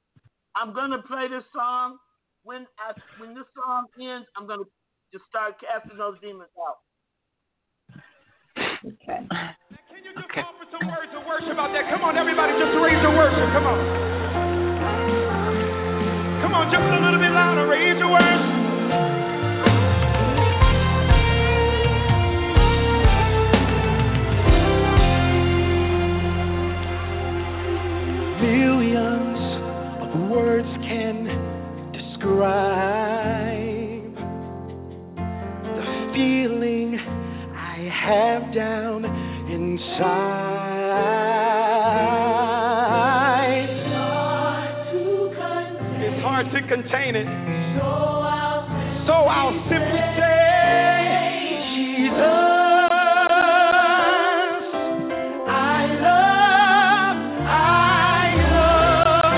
[0.56, 1.98] I'm gonna play this song.
[2.44, 4.64] When I when this song ends, I'm gonna
[5.14, 6.80] just start casting those demons out.
[8.86, 9.22] Okay.
[9.30, 10.42] Can you just Okay.
[10.42, 11.84] offer some words of worship out there?
[11.90, 13.50] Come on, everybody, just raise your worship.
[13.54, 13.80] Come on.
[16.42, 17.68] Come on, just a little bit louder.
[17.68, 18.39] Raise your worship.
[46.02, 47.28] It's hard to contain it.
[49.06, 52.16] So I'll simply say, Jesus,
[55.50, 59.36] I love, I love.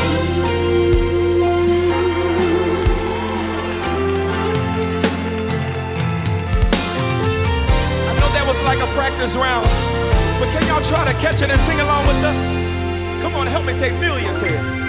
[8.03, 9.66] I know that was like a practice round,
[10.92, 12.36] try to catch it and sing along with us?
[13.24, 14.81] Come on, help me take millions here.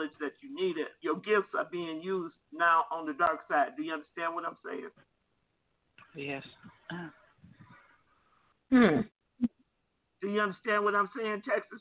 [0.00, 3.68] Knowledge that you needed, your gifts are being used now on the dark side.
[3.76, 4.90] Do you understand what I'm saying?
[6.16, 6.42] Yes.
[8.70, 9.00] Hmm.
[10.20, 11.80] Do you understand what I'm saying, Texas?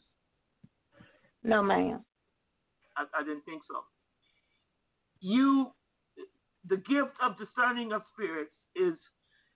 [1.44, 2.04] No, ma'am.
[2.98, 3.82] I, I didn't think so.
[5.22, 5.72] You,
[6.68, 8.94] the gift of discerning of spirits is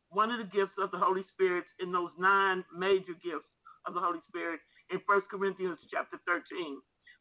[0.09, 3.49] one of the gifts of the Holy Spirit in those nine major gifts
[3.87, 4.59] of the Holy Spirit
[4.91, 6.77] in First Corinthians chapter 13.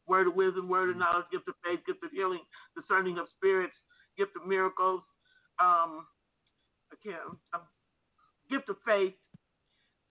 [0.07, 2.41] Word of wisdom, word of knowledge, gift of faith, gift of healing,
[2.75, 3.73] discerning of spirits,
[4.17, 5.01] gift of miracles,
[5.59, 6.05] um,
[6.91, 7.61] I can't, um,
[8.49, 9.13] gift of faith.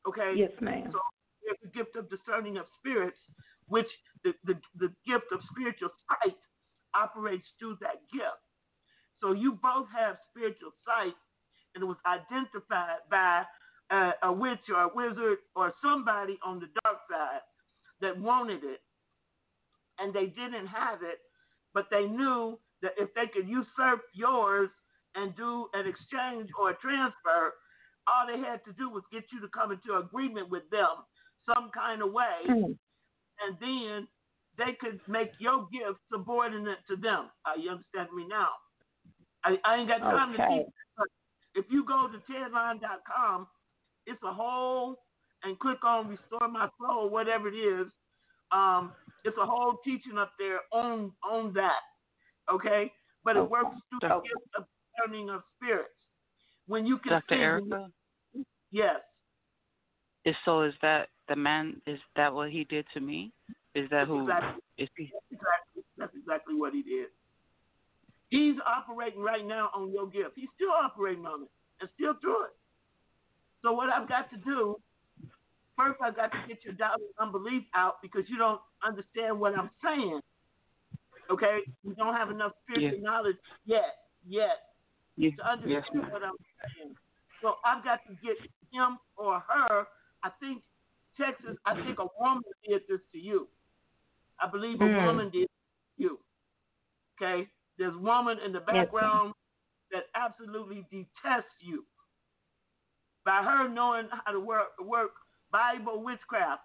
[0.08, 0.32] Okay.
[0.36, 0.88] Yes, ma'am.
[0.92, 0.98] So
[1.44, 3.18] there's gift of discerning of spirits,
[3.68, 3.86] which
[4.24, 6.36] the, the, the gift of spiritual sight
[6.94, 8.42] operates through that gift.
[9.20, 11.14] So you both have spiritual sight,
[11.74, 13.44] and it was identified by
[13.90, 17.40] a, a witch or a wizard or somebody on the dark side
[18.00, 18.80] that wanted it,
[19.98, 21.20] and they didn't have it,
[21.74, 24.70] but they knew that if they could usurp yours
[25.14, 27.54] and do an exchange or a transfer,
[28.08, 31.04] all they had to do was get you to come into agreement with them
[31.46, 32.72] some kind of way, Hmm.
[33.40, 34.08] and then
[34.58, 37.30] they could make your gift subordinate to them.
[37.46, 38.50] Are you understand me now?
[39.44, 40.64] I, I ain't got time to Okay.
[40.64, 40.72] teach.
[40.96, 41.08] But
[41.54, 43.48] if you go to tedline.com,
[44.06, 44.98] it's a whole
[45.44, 47.88] and click on Restore My Soul, whatever it is.
[48.52, 48.92] Um,
[49.24, 51.80] it's a whole teaching up there on on that.
[52.52, 52.92] Okay,
[53.24, 54.64] but it oh, works through the gift of
[54.96, 55.90] discerning of spirits.
[56.66, 57.34] When you can Dr.
[57.34, 57.88] see, Erica,
[58.70, 59.00] yes,
[60.24, 63.32] is so is that the man is that what he did to me?
[63.74, 64.62] Is that who Exactly.
[64.78, 65.82] is he exactly.
[65.96, 67.06] That's exactly what he did.
[68.30, 70.32] He's operating right now on your gift.
[70.36, 71.48] He's still operating on it
[71.80, 72.56] and still through it.
[73.62, 74.76] So what I've got to do,
[75.82, 79.56] first I've got to get your doubt and unbelief out because you don't understand what
[79.58, 80.20] I'm saying.
[81.30, 81.58] Okay?
[81.82, 83.10] You don't have enough spiritual Yeah.
[83.10, 83.94] knowledge yet,
[84.26, 84.58] yet,
[85.16, 86.36] Yeah, to understand yes, what I'm
[86.76, 86.94] saying.
[87.42, 88.36] So I've got to get
[88.70, 89.86] him or her.
[90.22, 90.62] I think
[91.20, 91.56] Texas.
[91.66, 93.48] I think a woman did this to you.
[94.40, 95.06] I believe a Mm.
[95.06, 95.48] woman did
[95.96, 96.18] you.
[97.20, 99.34] Okay, there's woman in the Yes, background
[99.90, 101.84] that absolutely detests you.
[103.24, 105.12] By her knowing how to work work
[105.52, 106.62] Bible witchcraft,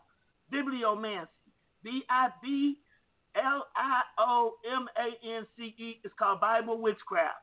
[0.51, 1.27] bibliomancy,
[1.83, 2.77] B I B
[3.35, 5.99] L I O M A N C E.
[6.03, 7.35] It's called Bible witchcraft,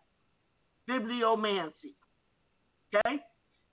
[0.88, 1.94] bibliomancy.
[2.94, 3.16] Okay,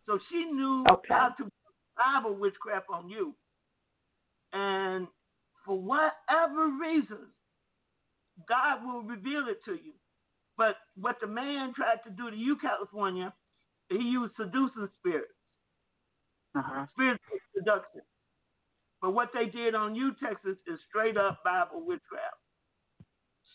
[0.05, 1.13] so she knew Okay.
[1.13, 1.49] how to
[1.97, 3.33] Bible witchcraft on you,
[4.53, 5.07] and
[5.65, 7.27] for whatever reason,
[8.49, 9.93] God will reveal it to you.
[10.57, 13.33] But what the man tried to do to you, California,
[13.89, 15.33] he used seducing spirits,
[16.55, 16.85] Uh-huh.
[16.93, 17.23] spirits
[17.55, 18.01] seduction.
[19.01, 22.35] But what they did on you, Texas, is straight up Bible witchcraft.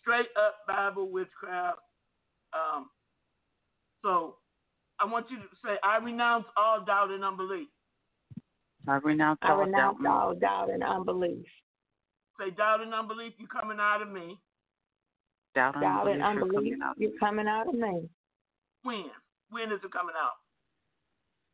[0.01, 1.79] Straight up Bible witchcraft.
[2.53, 2.89] Um,
[4.03, 4.37] so
[4.99, 7.69] I want you to say, I renounce all doubt and unbelief.
[8.89, 10.11] I renounce I all renounce doubt.
[10.13, 11.45] all doubt and unbelief.
[12.39, 14.39] Say, doubt and unbelief, you coming out of me.
[15.55, 18.09] Doubt and Doubt and unbelief are unbelief, coming out you're coming out of me
[18.83, 19.05] When?
[19.51, 20.33] When is it coming out?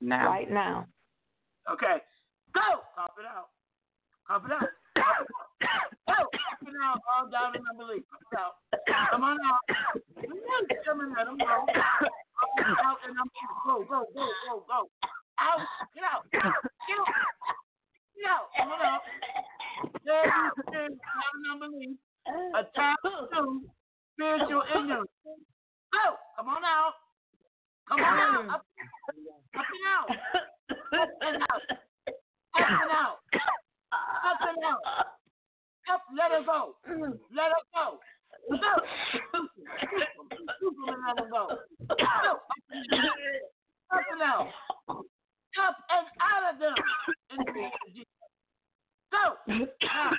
[0.00, 0.26] now.
[0.28, 0.86] right now.
[1.70, 2.02] Okay.
[2.54, 2.82] Go!
[2.96, 3.48] Cough it out.
[4.26, 4.68] Cough it out.
[4.98, 5.26] Out.
[5.60, 6.18] Go!
[6.32, 7.00] Cough it out.
[7.06, 8.02] All doubt and unbelief.
[8.34, 9.10] Cough it out.
[9.10, 9.60] Come on out.
[9.66, 11.26] Come on out.
[11.26, 11.46] Let 'em go.
[11.46, 13.50] Doubt and unbelief.
[13.66, 14.90] Go, go, go, go, go.
[15.38, 15.60] Out.
[15.94, 16.26] Get out.
[16.32, 16.58] Get out.
[18.16, 18.46] Get out.
[18.58, 19.02] Come on out.
[20.04, 20.98] There you stand.
[20.98, 21.96] Doubt and unbelief.
[22.54, 23.62] Attack to
[24.14, 25.10] spiritual ignorance.
[25.92, 26.16] Go!
[26.36, 26.94] Come on out.
[27.88, 28.54] Come on out.
[28.54, 28.66] Up,
[29.58, 30.08] up and out.
[30.70, 31.62] Up and out.
[32.54, 33.18] Up and out.
[33.92, 35.06] Up and out.
[35.92, 36.76] Up, let her go.
[37.34, 37.98] Let her go.
[40.60, 41.44] Superman, let her go.
[41.88, 42.32] Go.
[43.92, 44.48] Up and out.
[45.58, 46.76] Up and out of them.
[49.12, 49.24] Go.
[49.82, 50.10] Now,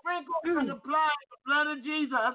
[0.00, 2.34] sprinkle and apply the blood of Jesus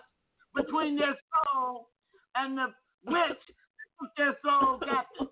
[0.55, 1.15] between their
[1.53, 1.89] soul
[2.35, 2.67] and the
[3.05, 5.27] witch that took their soul captive.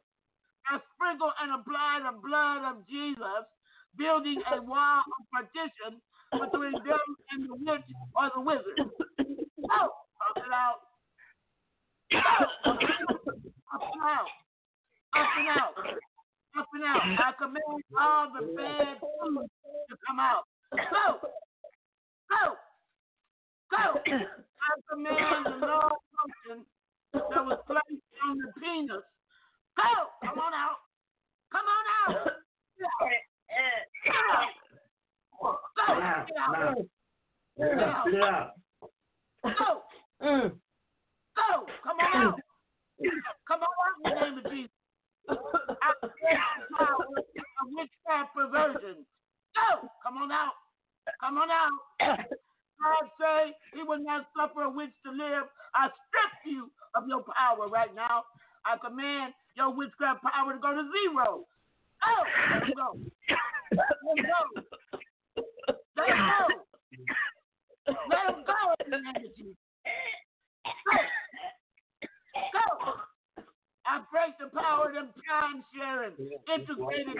[0.71, 3.45] Now sprinkle and apply the blood of Jesus
[3.97, 6.01] building a wall of partition
[6.31, 8.79] between them and the witch or the wizard.
[9.17, 9.81] Go!
[9.85, 10.81] Up and out.
[12.13, 14.27] Up and out.
[15.15, 15.75] Up and out.
[16.57, 17.01] Up and out.
[17.19, 19.47] I command all the bad food
[19.89, 20.43] to come out.
[20.73, 21.19] Go!
[22.29, 22.55] Go!
[23.71, 24.01] Go!
[24.07, 26.65] I command the Lord function
[27.13, 29.03] that was placed on the penis.
[29.77, 29.91] Go!
[30.23, 30.79] Come on out.
[31.51, 32.31] Come on out.
[32.77, 34.51] Get out.
[35.37, 35.89] Go!
[37.57, 38.05] Get out.
[38.05, 38.51] Get out.
[39.43, 39.69] Go!
[41.35, 41.65] Go!
[41.83, 42.39] Come on out.
[43.47, 44.71] Come on out in the name of Jesus.
[45.29, 49.05] I command the power of witchcraft perversion.
[49.55, 49.89] Go!
[50.03, 50.55] Come on out.
[51.21, 51.71] Come on out.
[51.99, 55.47] God say he will not suffer a witch to live.
[55.73, 58.23] I strip you of your power right now.
[58.65, 61.45] I command your witchcraft power to go to zero.
[62.03, 62.99] Oh, let go.
[63.71, 64.61] Let go.
[65.97, 66.65] Let it go.
[67.87, 69.55] Let him go in the name of Jesus.
[70.85, 70.97] Go.
[72.53, 72.93] Go.
[73.87, 76.13] I break the power of them time sharing,
[76.53, 77.15] integrated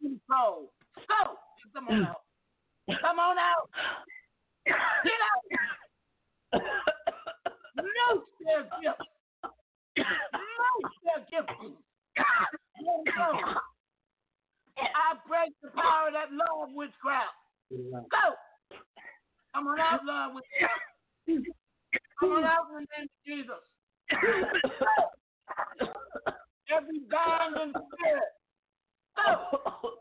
[0.00, 0.72] control.
[1.08, 1.38] Go.
[1.74, 2.22] Come on out.
[3.00, 3.70] Come on out.
[4.66, 6.62] Get out.
[7.76, 8.64] Loose their
[9.98, 10.04] 'em.
[14.78, 17.34] I break the power of that love witchcraft.
[17.70, 18.36] Go.
[19.54, 20.82] Come on out, love witchcraft.
[22.20, 23.64] Come on out in the name of Jesus.
[24.10, 25.12] Go.
[26.70, 28.32] Every binding spirit.
[29.16, 29.94] Go.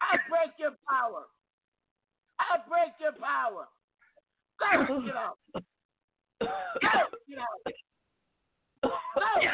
[0.00, 1.24] I break your power.
[2.38, 3.66] I break your power.
[4.60, 5.38] Go, get out.
[6.42, 7.12] Out.
[9.22, 9.52] Out.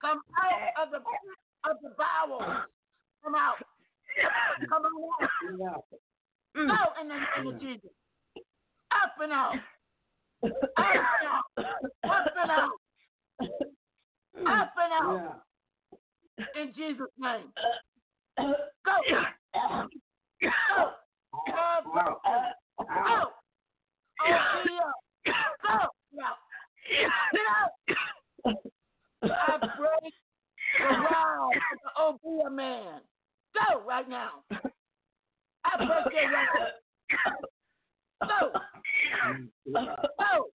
[0.00, 0.98] Come out of the
[1.68, 2.42] of the bowels.
[3.24, 3.56] Come out.
[4.68, 5.28] Come on.
[6.54, 6.62] Go
[7.00, 7.90] in the name of Jesus.
[8.92, 9.54] Up and out.
[10.44, 11.44] Up and out.
[12.04, 12.70] Up and out.
[14.46, 15.42] Up and out.
[16.54, 17.52] In Jesus' name.
[18.38, 18.94] Go.
[20.40, 20.48] Go.
[21.46, 21.54] Go.
[21.84, 22.18] Go.
[22.78, 23.30] Go.
[25.62, 25.78] Go.
[26.12, 26.34] Now.
[27.48, 27.72] Out.
[29.22, 30.14] I break
[32.44, 33.00] the man.
[33.54, 34.30] Go right now.
[35.64, 36.14] I break.
[38.22, 38.52] Go.
[39.72, 39.82] Go.
[40.18, 40.50] Go.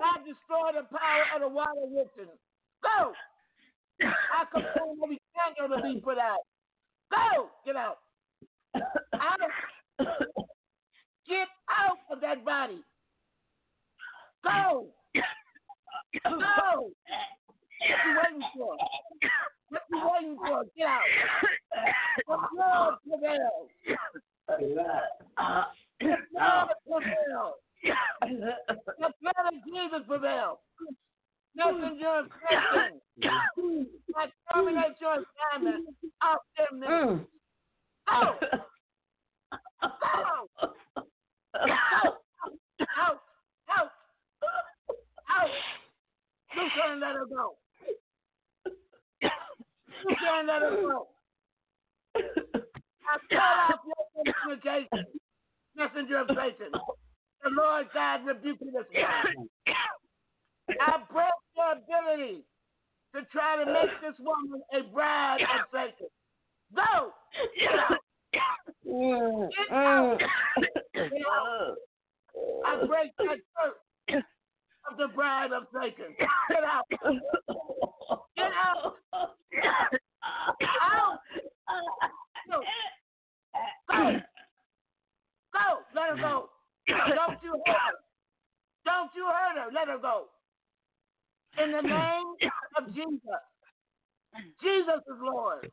[0.00, 1.70] I destroy the power of the water.
[2.82, 3.12] Go.
[4.00, 6.47] I command every candle to be put out.
[7.10, 7.50] Go.
[7.64, 7.98] Get out.
[8.74, 9.50] Out.
[11.28, 12.82] Get out of that body.
[14.44, 14.86] Go.
[16.24, 16.90] Go.
[17.80, 18.76] What you waiting for?
[19.68, 20.64] What you waiting for?
[20.76, 21.02] Get out.
[22.26, 23.68] The blood prevails.
[26.00, 27.56] The blood prevails.
[28.98, 30.58] The blood of Jesus prevails.
[31.54, 33.00] Messenger of Satan.
[34.16, 35.86] I terminate your assignment
[36.22, 37.20] out them now.
[38.08, 38.34] Go.
[39.82, 39.88] Go.
[41.54, 42.18] Out.
[42.96, 43.20] Out.
[43.70, 43.90] Out.
[45.30, 45.50] Out.
[46.54, 47.56] You can't let her go.
[49.22, 51.08] You can't let her go.
[52.16, 55.06] I call out your communication.
[55.76, 56.72] Messenger of Satan.
[57.42, 59.48] The Lord God rebuke you this morning.
[60.80, 62.44] I break your ability
[63.14, 66.08] to try to make this woman a bride of Satan.
[66.74, 67.12] Go!
[67.58, 67.70] Get
[69.72, 70.20] out!
[70.94, 71.76] Get out!
[72.66, 74.22] I break that curse
[74.90, 76.14] of the bride of Satan.
[76.18, 76.84] Get out!
[78.36, 78.94] Get out!
[80.82, 81.20] Out!
[82.50, 82.60] Go!
[85.52, 85.66] Go!
[85.94, 86.50] Let her go!
[86.88, 87.94] Don't you hurt her!
[88.84, 89.70] Don't you hurt her!
[89.72, 90.28] Let her go!
[91.62, 92.34] In the name
[92.76, 93.42] of Jesus.
[94.62, 95.70] Jesus is Lord.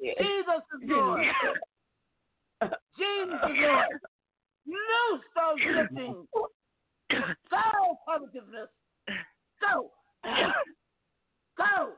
[0.00, 1.20] Jesus is Lord.
[2.98, 4.00] Jesus is Lord.
[4.66, 6.26] Loose those giftings.
[7.50, 8.70] Go, positiveness.
[9.60, 9.90] Go.
[11.58, 11.92] Go.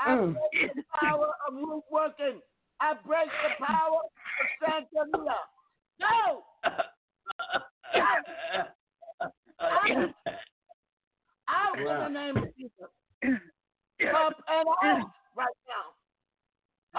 [0.00, 2.40] I break the power of root working.
[2.80, 5.38] I break the power of Santeria.
[6.00, 6.42] Go
[11.52, 12.06] out yeah.
[12.06, 12.90] in the name of Jesus.
[13.22, 15.92] Up and out right now.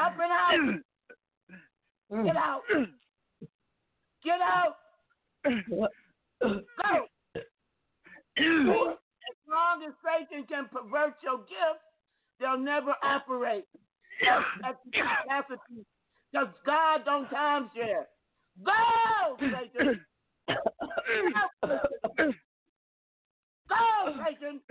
[0.02, 0.54] Up and out.
[2.12, 2.26] Mm.
[2.26, 2.62] Get out.
[4.24, 4.76] Get out.
[6.42, 7.08] Go.
[8.38, 8.46] As
[9.50, 11.82] long as Satan can pervert your gift,
[12.40, 13.66] they'll never operate.
[14.62, 15.86] That's the capacity.
[16.32, 18.08] Because God don't time share.
[18.64, 20.06] Go, Satan.
[23.80, 24.62] Go, Satan.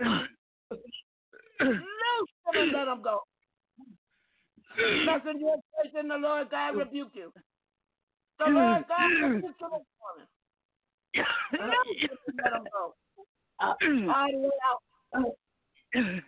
[1.59, 3.15] Loose them and let them go.
[5.05, 7.31] Messenger of Satan, the Lord God rebuke you.
[8.39, 10.27] The Lord God rebuke you this morning.
[11.51, 12.83] Loose them and let them go.
[13.59, 13.75] All
[14.31, 14.81] the way out.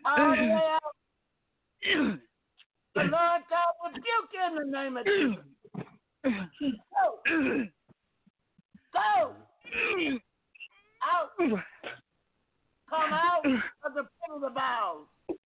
[0.05, 0.95] All the way out.
[2.93, 5.45] The Lord God rebuke you in the name of Jesus.
[6.23, 7.05] Go.
[8.93, 8.99] Go.
[11.03, 11.29] Out.
[12.89, 13.45] Come out
[13.85, 15.07] of the pit of the bowels.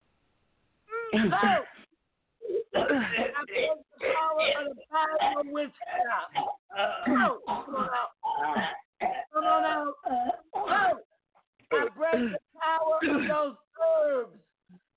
[1.15, 1.37] Mm, go.
[2.75, 2.83] I
[3.47, 3.69] break
[3.99, 6.33] the power of the power of witchcraft.
[7.07, 7.39] Go.
[7.47, 8.11] Come on out.
[9.33, 9.93] Come on out.
[10.53, 10.99] Go.
[11.71, 14.37] I break the power of those herbs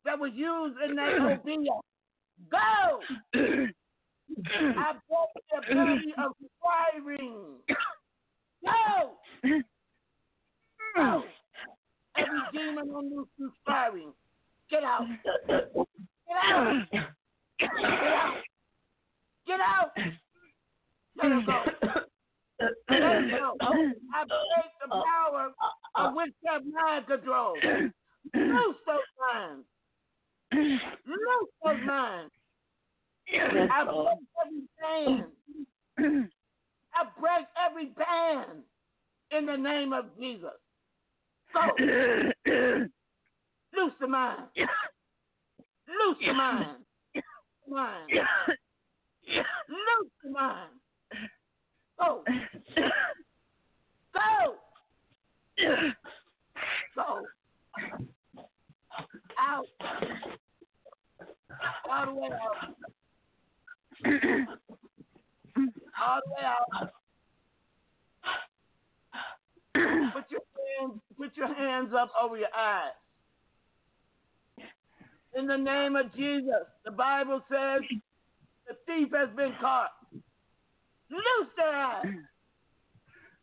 [0.05, 1.69] that was used in that obedience.
[2.51, 3.01] Go.
[3.35, 6.33] I break the ability of
[6.63, 7.59] firing.
[8.65, 9.17] Go.
[10.97, 11.25] Go.
[12.17, 14.13] Every demon on loose is firing.
[14.71, 15.07] Get out.
[15.47, 16.87] Get out.
[17.59, 18.43] Get out.
[19.47, 19.93] Get out.
[21.17, 21.65] Let him go.
[22.89, 23.57] Let him go.
[23.61, 25.53] I break the power
[25.97, 27.55] of witchcraft mind control.
[28.35, 29.67] Loose those minds.
[30.53, 32.33] Loose those minds.
[33.35, 36.29] I break every band.
[36.95, 38.63] I break every band
[39.31, 40.62] in the name of Jesus.
[41.53, 41.61] Go.
[43.75, 44.43] Loose the mind.
[44.57, 46.77] Loose the mind.
[47.69, 48.13] Mind.
[49.69, 50.71] Loose the mind.
[51.99, 52.25] Go.
[54.15, 54.57] Go.
[56.95, 57.23] Go.
[59.39, 59.67] Out.
[61.91, 62.77] All the way out.
[66.01, 66.93] All the way out.
[70.13, 70.41] Put your
[70.89, 72.93] hands, put your hands up over your eyes.
[75.37, 77.81] In the name of Jesus, the Bible says
[78.69, 79.93] the thief has been caught.
[81.11, 82.05] Loose their eyes.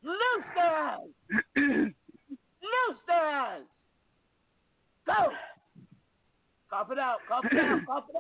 [0.04, 0.98] Loose their eyes.
[1.56, 3.62] Loose their eyes.
[5.06, 5.32] Go.
[6.70, 7.18] Cough it out.
[7.28, 7.86] Cough it out.
[7.86, 8.16] Cough it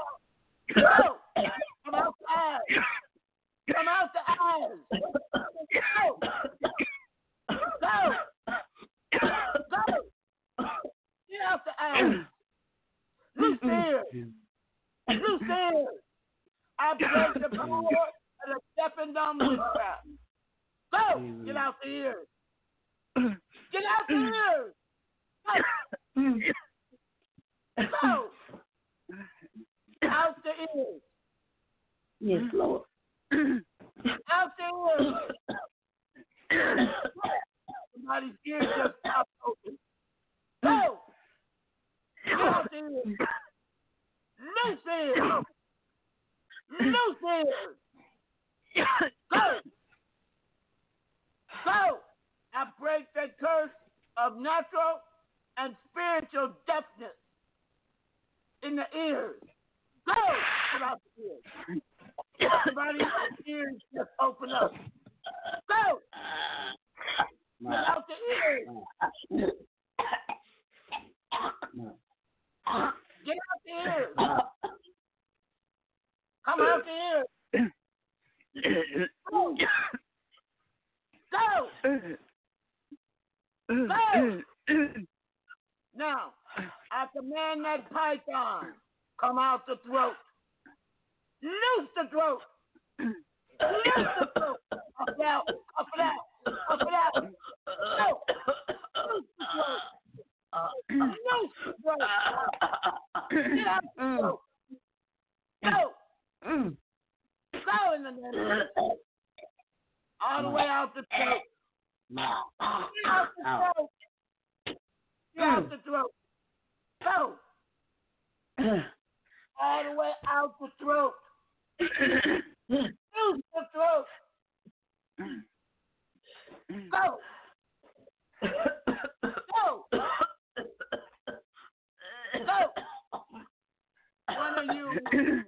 [134.27, 135.45] One of you come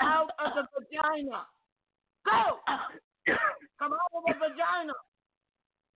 [0.00, 1.46] out of the vagina.
[2.24, 2.58] Go!
[3.78, 4.92] Come out of the vagina.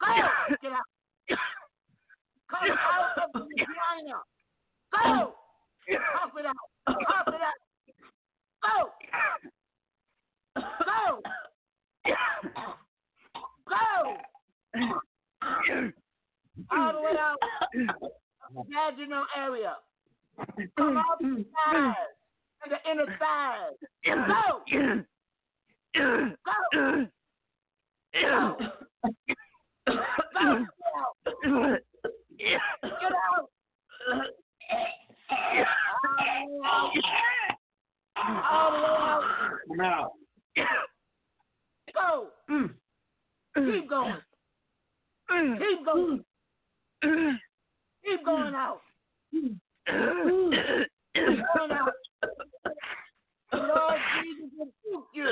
[0.01, 0.12] Go!
[0.62, 0.89] Get out.
[2.51, 4.19] Come out of the vagina.
[4.93, 5.35] Go!
[6.12, 6.55] Pop it out.
[6.87, 7.59] Pop it out.
[8.62, 8.75] Go!
[10.85, 11.21] Go!
[13.69, 14.19] Go!
[16.71, 17.39] All the way out.
[18.69, 19.77] Vaginal area.
[20.76, 21.95] Come mm, out the mm, thighs mm.
[22.62, 23.76] and the inner thighs.
[24.05, 24.14] Go.
[25.95, 25.95] Go.
[25.95, 26.30] Go.
[28.14, 28.28] Go.
[32.12, 33.49] Get out.
[38.51, 40.12] All the way out.
[40.57, 40.76] Now.
[41.95, 42.28] Go.
[43.55, 44.14] Keep going.
[45.59, 46.24] Keep going.
[48.05, 48.80] Keep going out.
[49.32, 49.59] Keep
[49.89, 51.93] going out.
[53.53, 54.68] Lord Jesus
[55.14, 55.30] you.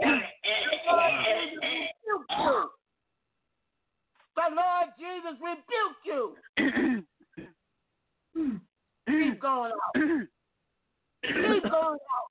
[0.00, 2.70] Lord Jesus you.
[4.36, 6.20] The Lord Jesus rebuke you.
[9.08, 9.94] Keep going out.
[11.22, 12.30] Keep going out.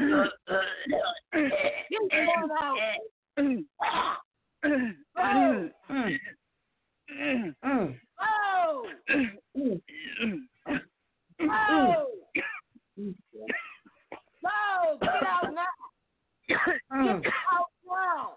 [0.00, 1.50] Mm.
[1.90, 2.76] Keep going out.
[7.62, 7.94] Go.
[11.48, 12.06] Go.
[15.00, 15.64] Get out now.
[16.48, 16.58] Get
[17.52, 18.34] out now.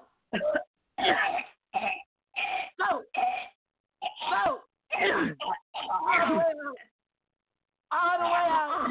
[7.92, 8.88] All the way out.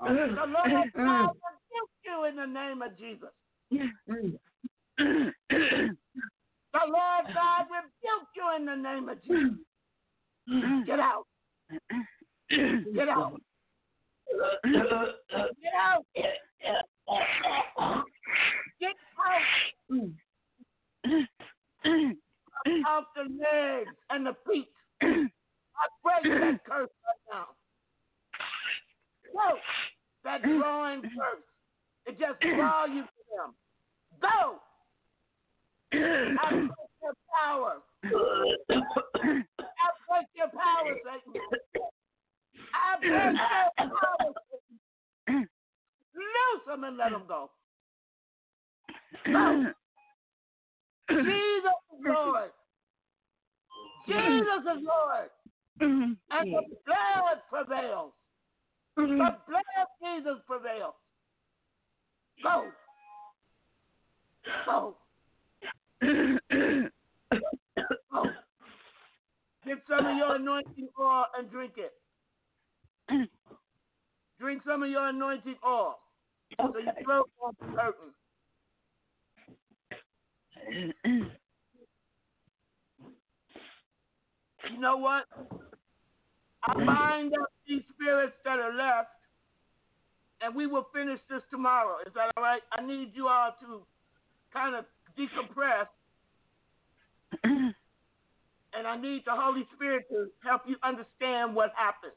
[0.00, 0.70] The Lord
[2.04, 3.32] you in the name of Jesus.
[6.76, 9.56] The Lord God rebuke you in the name of Jesus.
[10.86, 11.26] Get out.
[12.50, 13.40] Get out.
[14.62, 15.10] Get out.
[15.54, 16.04] Get out.
[22.86, 24.68] Off the legs and the feet.
[25.00, 25.06] I
[26.02, 27.46] break that curse right now.
[29.32, 29.58] Go.
[30.24, 31.44] That drawing curse.
[32.06, 33.54] It just draw you to them.
[34.20, 34.60] Go.
[35.92, 35.96] I
[36.50, 36.70] break
[37.02, 37.82] your power.
[38.04, 38.10] I
[40.08, 41.42] break your power, Satan.
[42.74, 44.32] I break your power,
[45.26, 45.48] Satan.
[46.14, 47.50] Loose them and let them go.
[49.26, 49.66] Go.
[51.08, 52.50] Jesus is Lord.
[54.06, 55.30] Jesus is Lord.
[55.80, 58.12] And the blood prevails.
[58.96, 59.18] The mm-hmm.
[59.18, 60.94] blood of Jesus prevails.
[62.42, 62.64] Go.
[64.64, 64.96] Go.
[69.66, 71.94] Get some of your anointing oil and drink it.
[74.40, 75.98] Drink some of your anointing oil.
[76.58, 78.12] So your throat won't be hurting.
[84.72, 85.24] You know what?
[86.64, 89.10] I bind up these spirits that are left,
[90.40, 91.98] and we will finish this tomorrow.
[92.06, 92.62] Is that all right?
[92.72, 93.82] I need you all to
[94.52, 94.84] kind of
[95.18, 95.86] decompress,
[97.44, 97.74] and
[98.86, 102.12] I need the Holy Spirit to help you understand what happened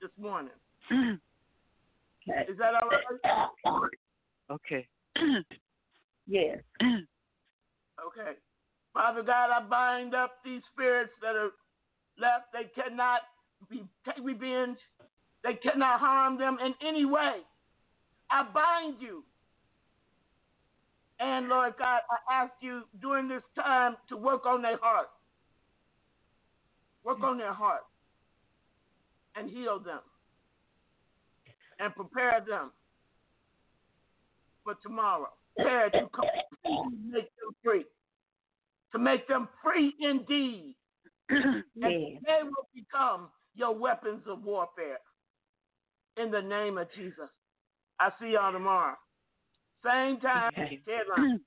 [0.00, 0.52] this morning.
[0.90, 3.90] Is that all right?
[4.50, 4.86] Okay.
[6.26, 6.58] Yes.
[8.00, 8.32] Okay.
[8.94, 11.50] Father God, I bind up these spirits that are
[12.18, 12.46] left.
[12.52, 13.20] They cannot
[13.68, 14.78] be take revenge.
[15.44, 17.40] They cannot harm them in any way.
[18.30, 19.22] I bind you.
[21.20, 25.08] And Lord God, I ask you during this time to work on their heart.
[27.04, 27.82] Work on their heart
[29.36, 30.00] and heal them
[31.78, 32.70] and prepare them
[34.64, 35.28] for tomorrow.
[35.56, 37.84] Prepare to completely make them free.
[38.92, 40.74] To make them free indeed.
[41.28, 44.98] and they will become your weapons of warfare.
[46.16, 47.28] In the name of Jesus.
[47.98, 48.96] I see y'all tomorrow.
[49.84, 50.80] Same time, Okay.
[50.84, 51.40] TED line.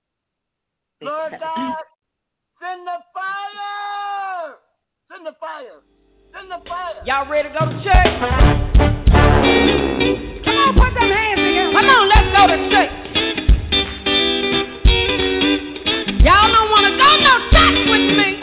[1.01, 1.39] Lord God,
[2.59, 4.57] send the fire!
[5.11, 5.81] Send the fire!
[6.34, 7.03] Send the fire!
[7.05, 8.10] Y'all ready to go to church?
[10.45, 11.73] Come on, put them hands together.
[11.77, 12.91] Come on, let's go to church.
[16.26, 18.43] Y'all don't want to go no church with me.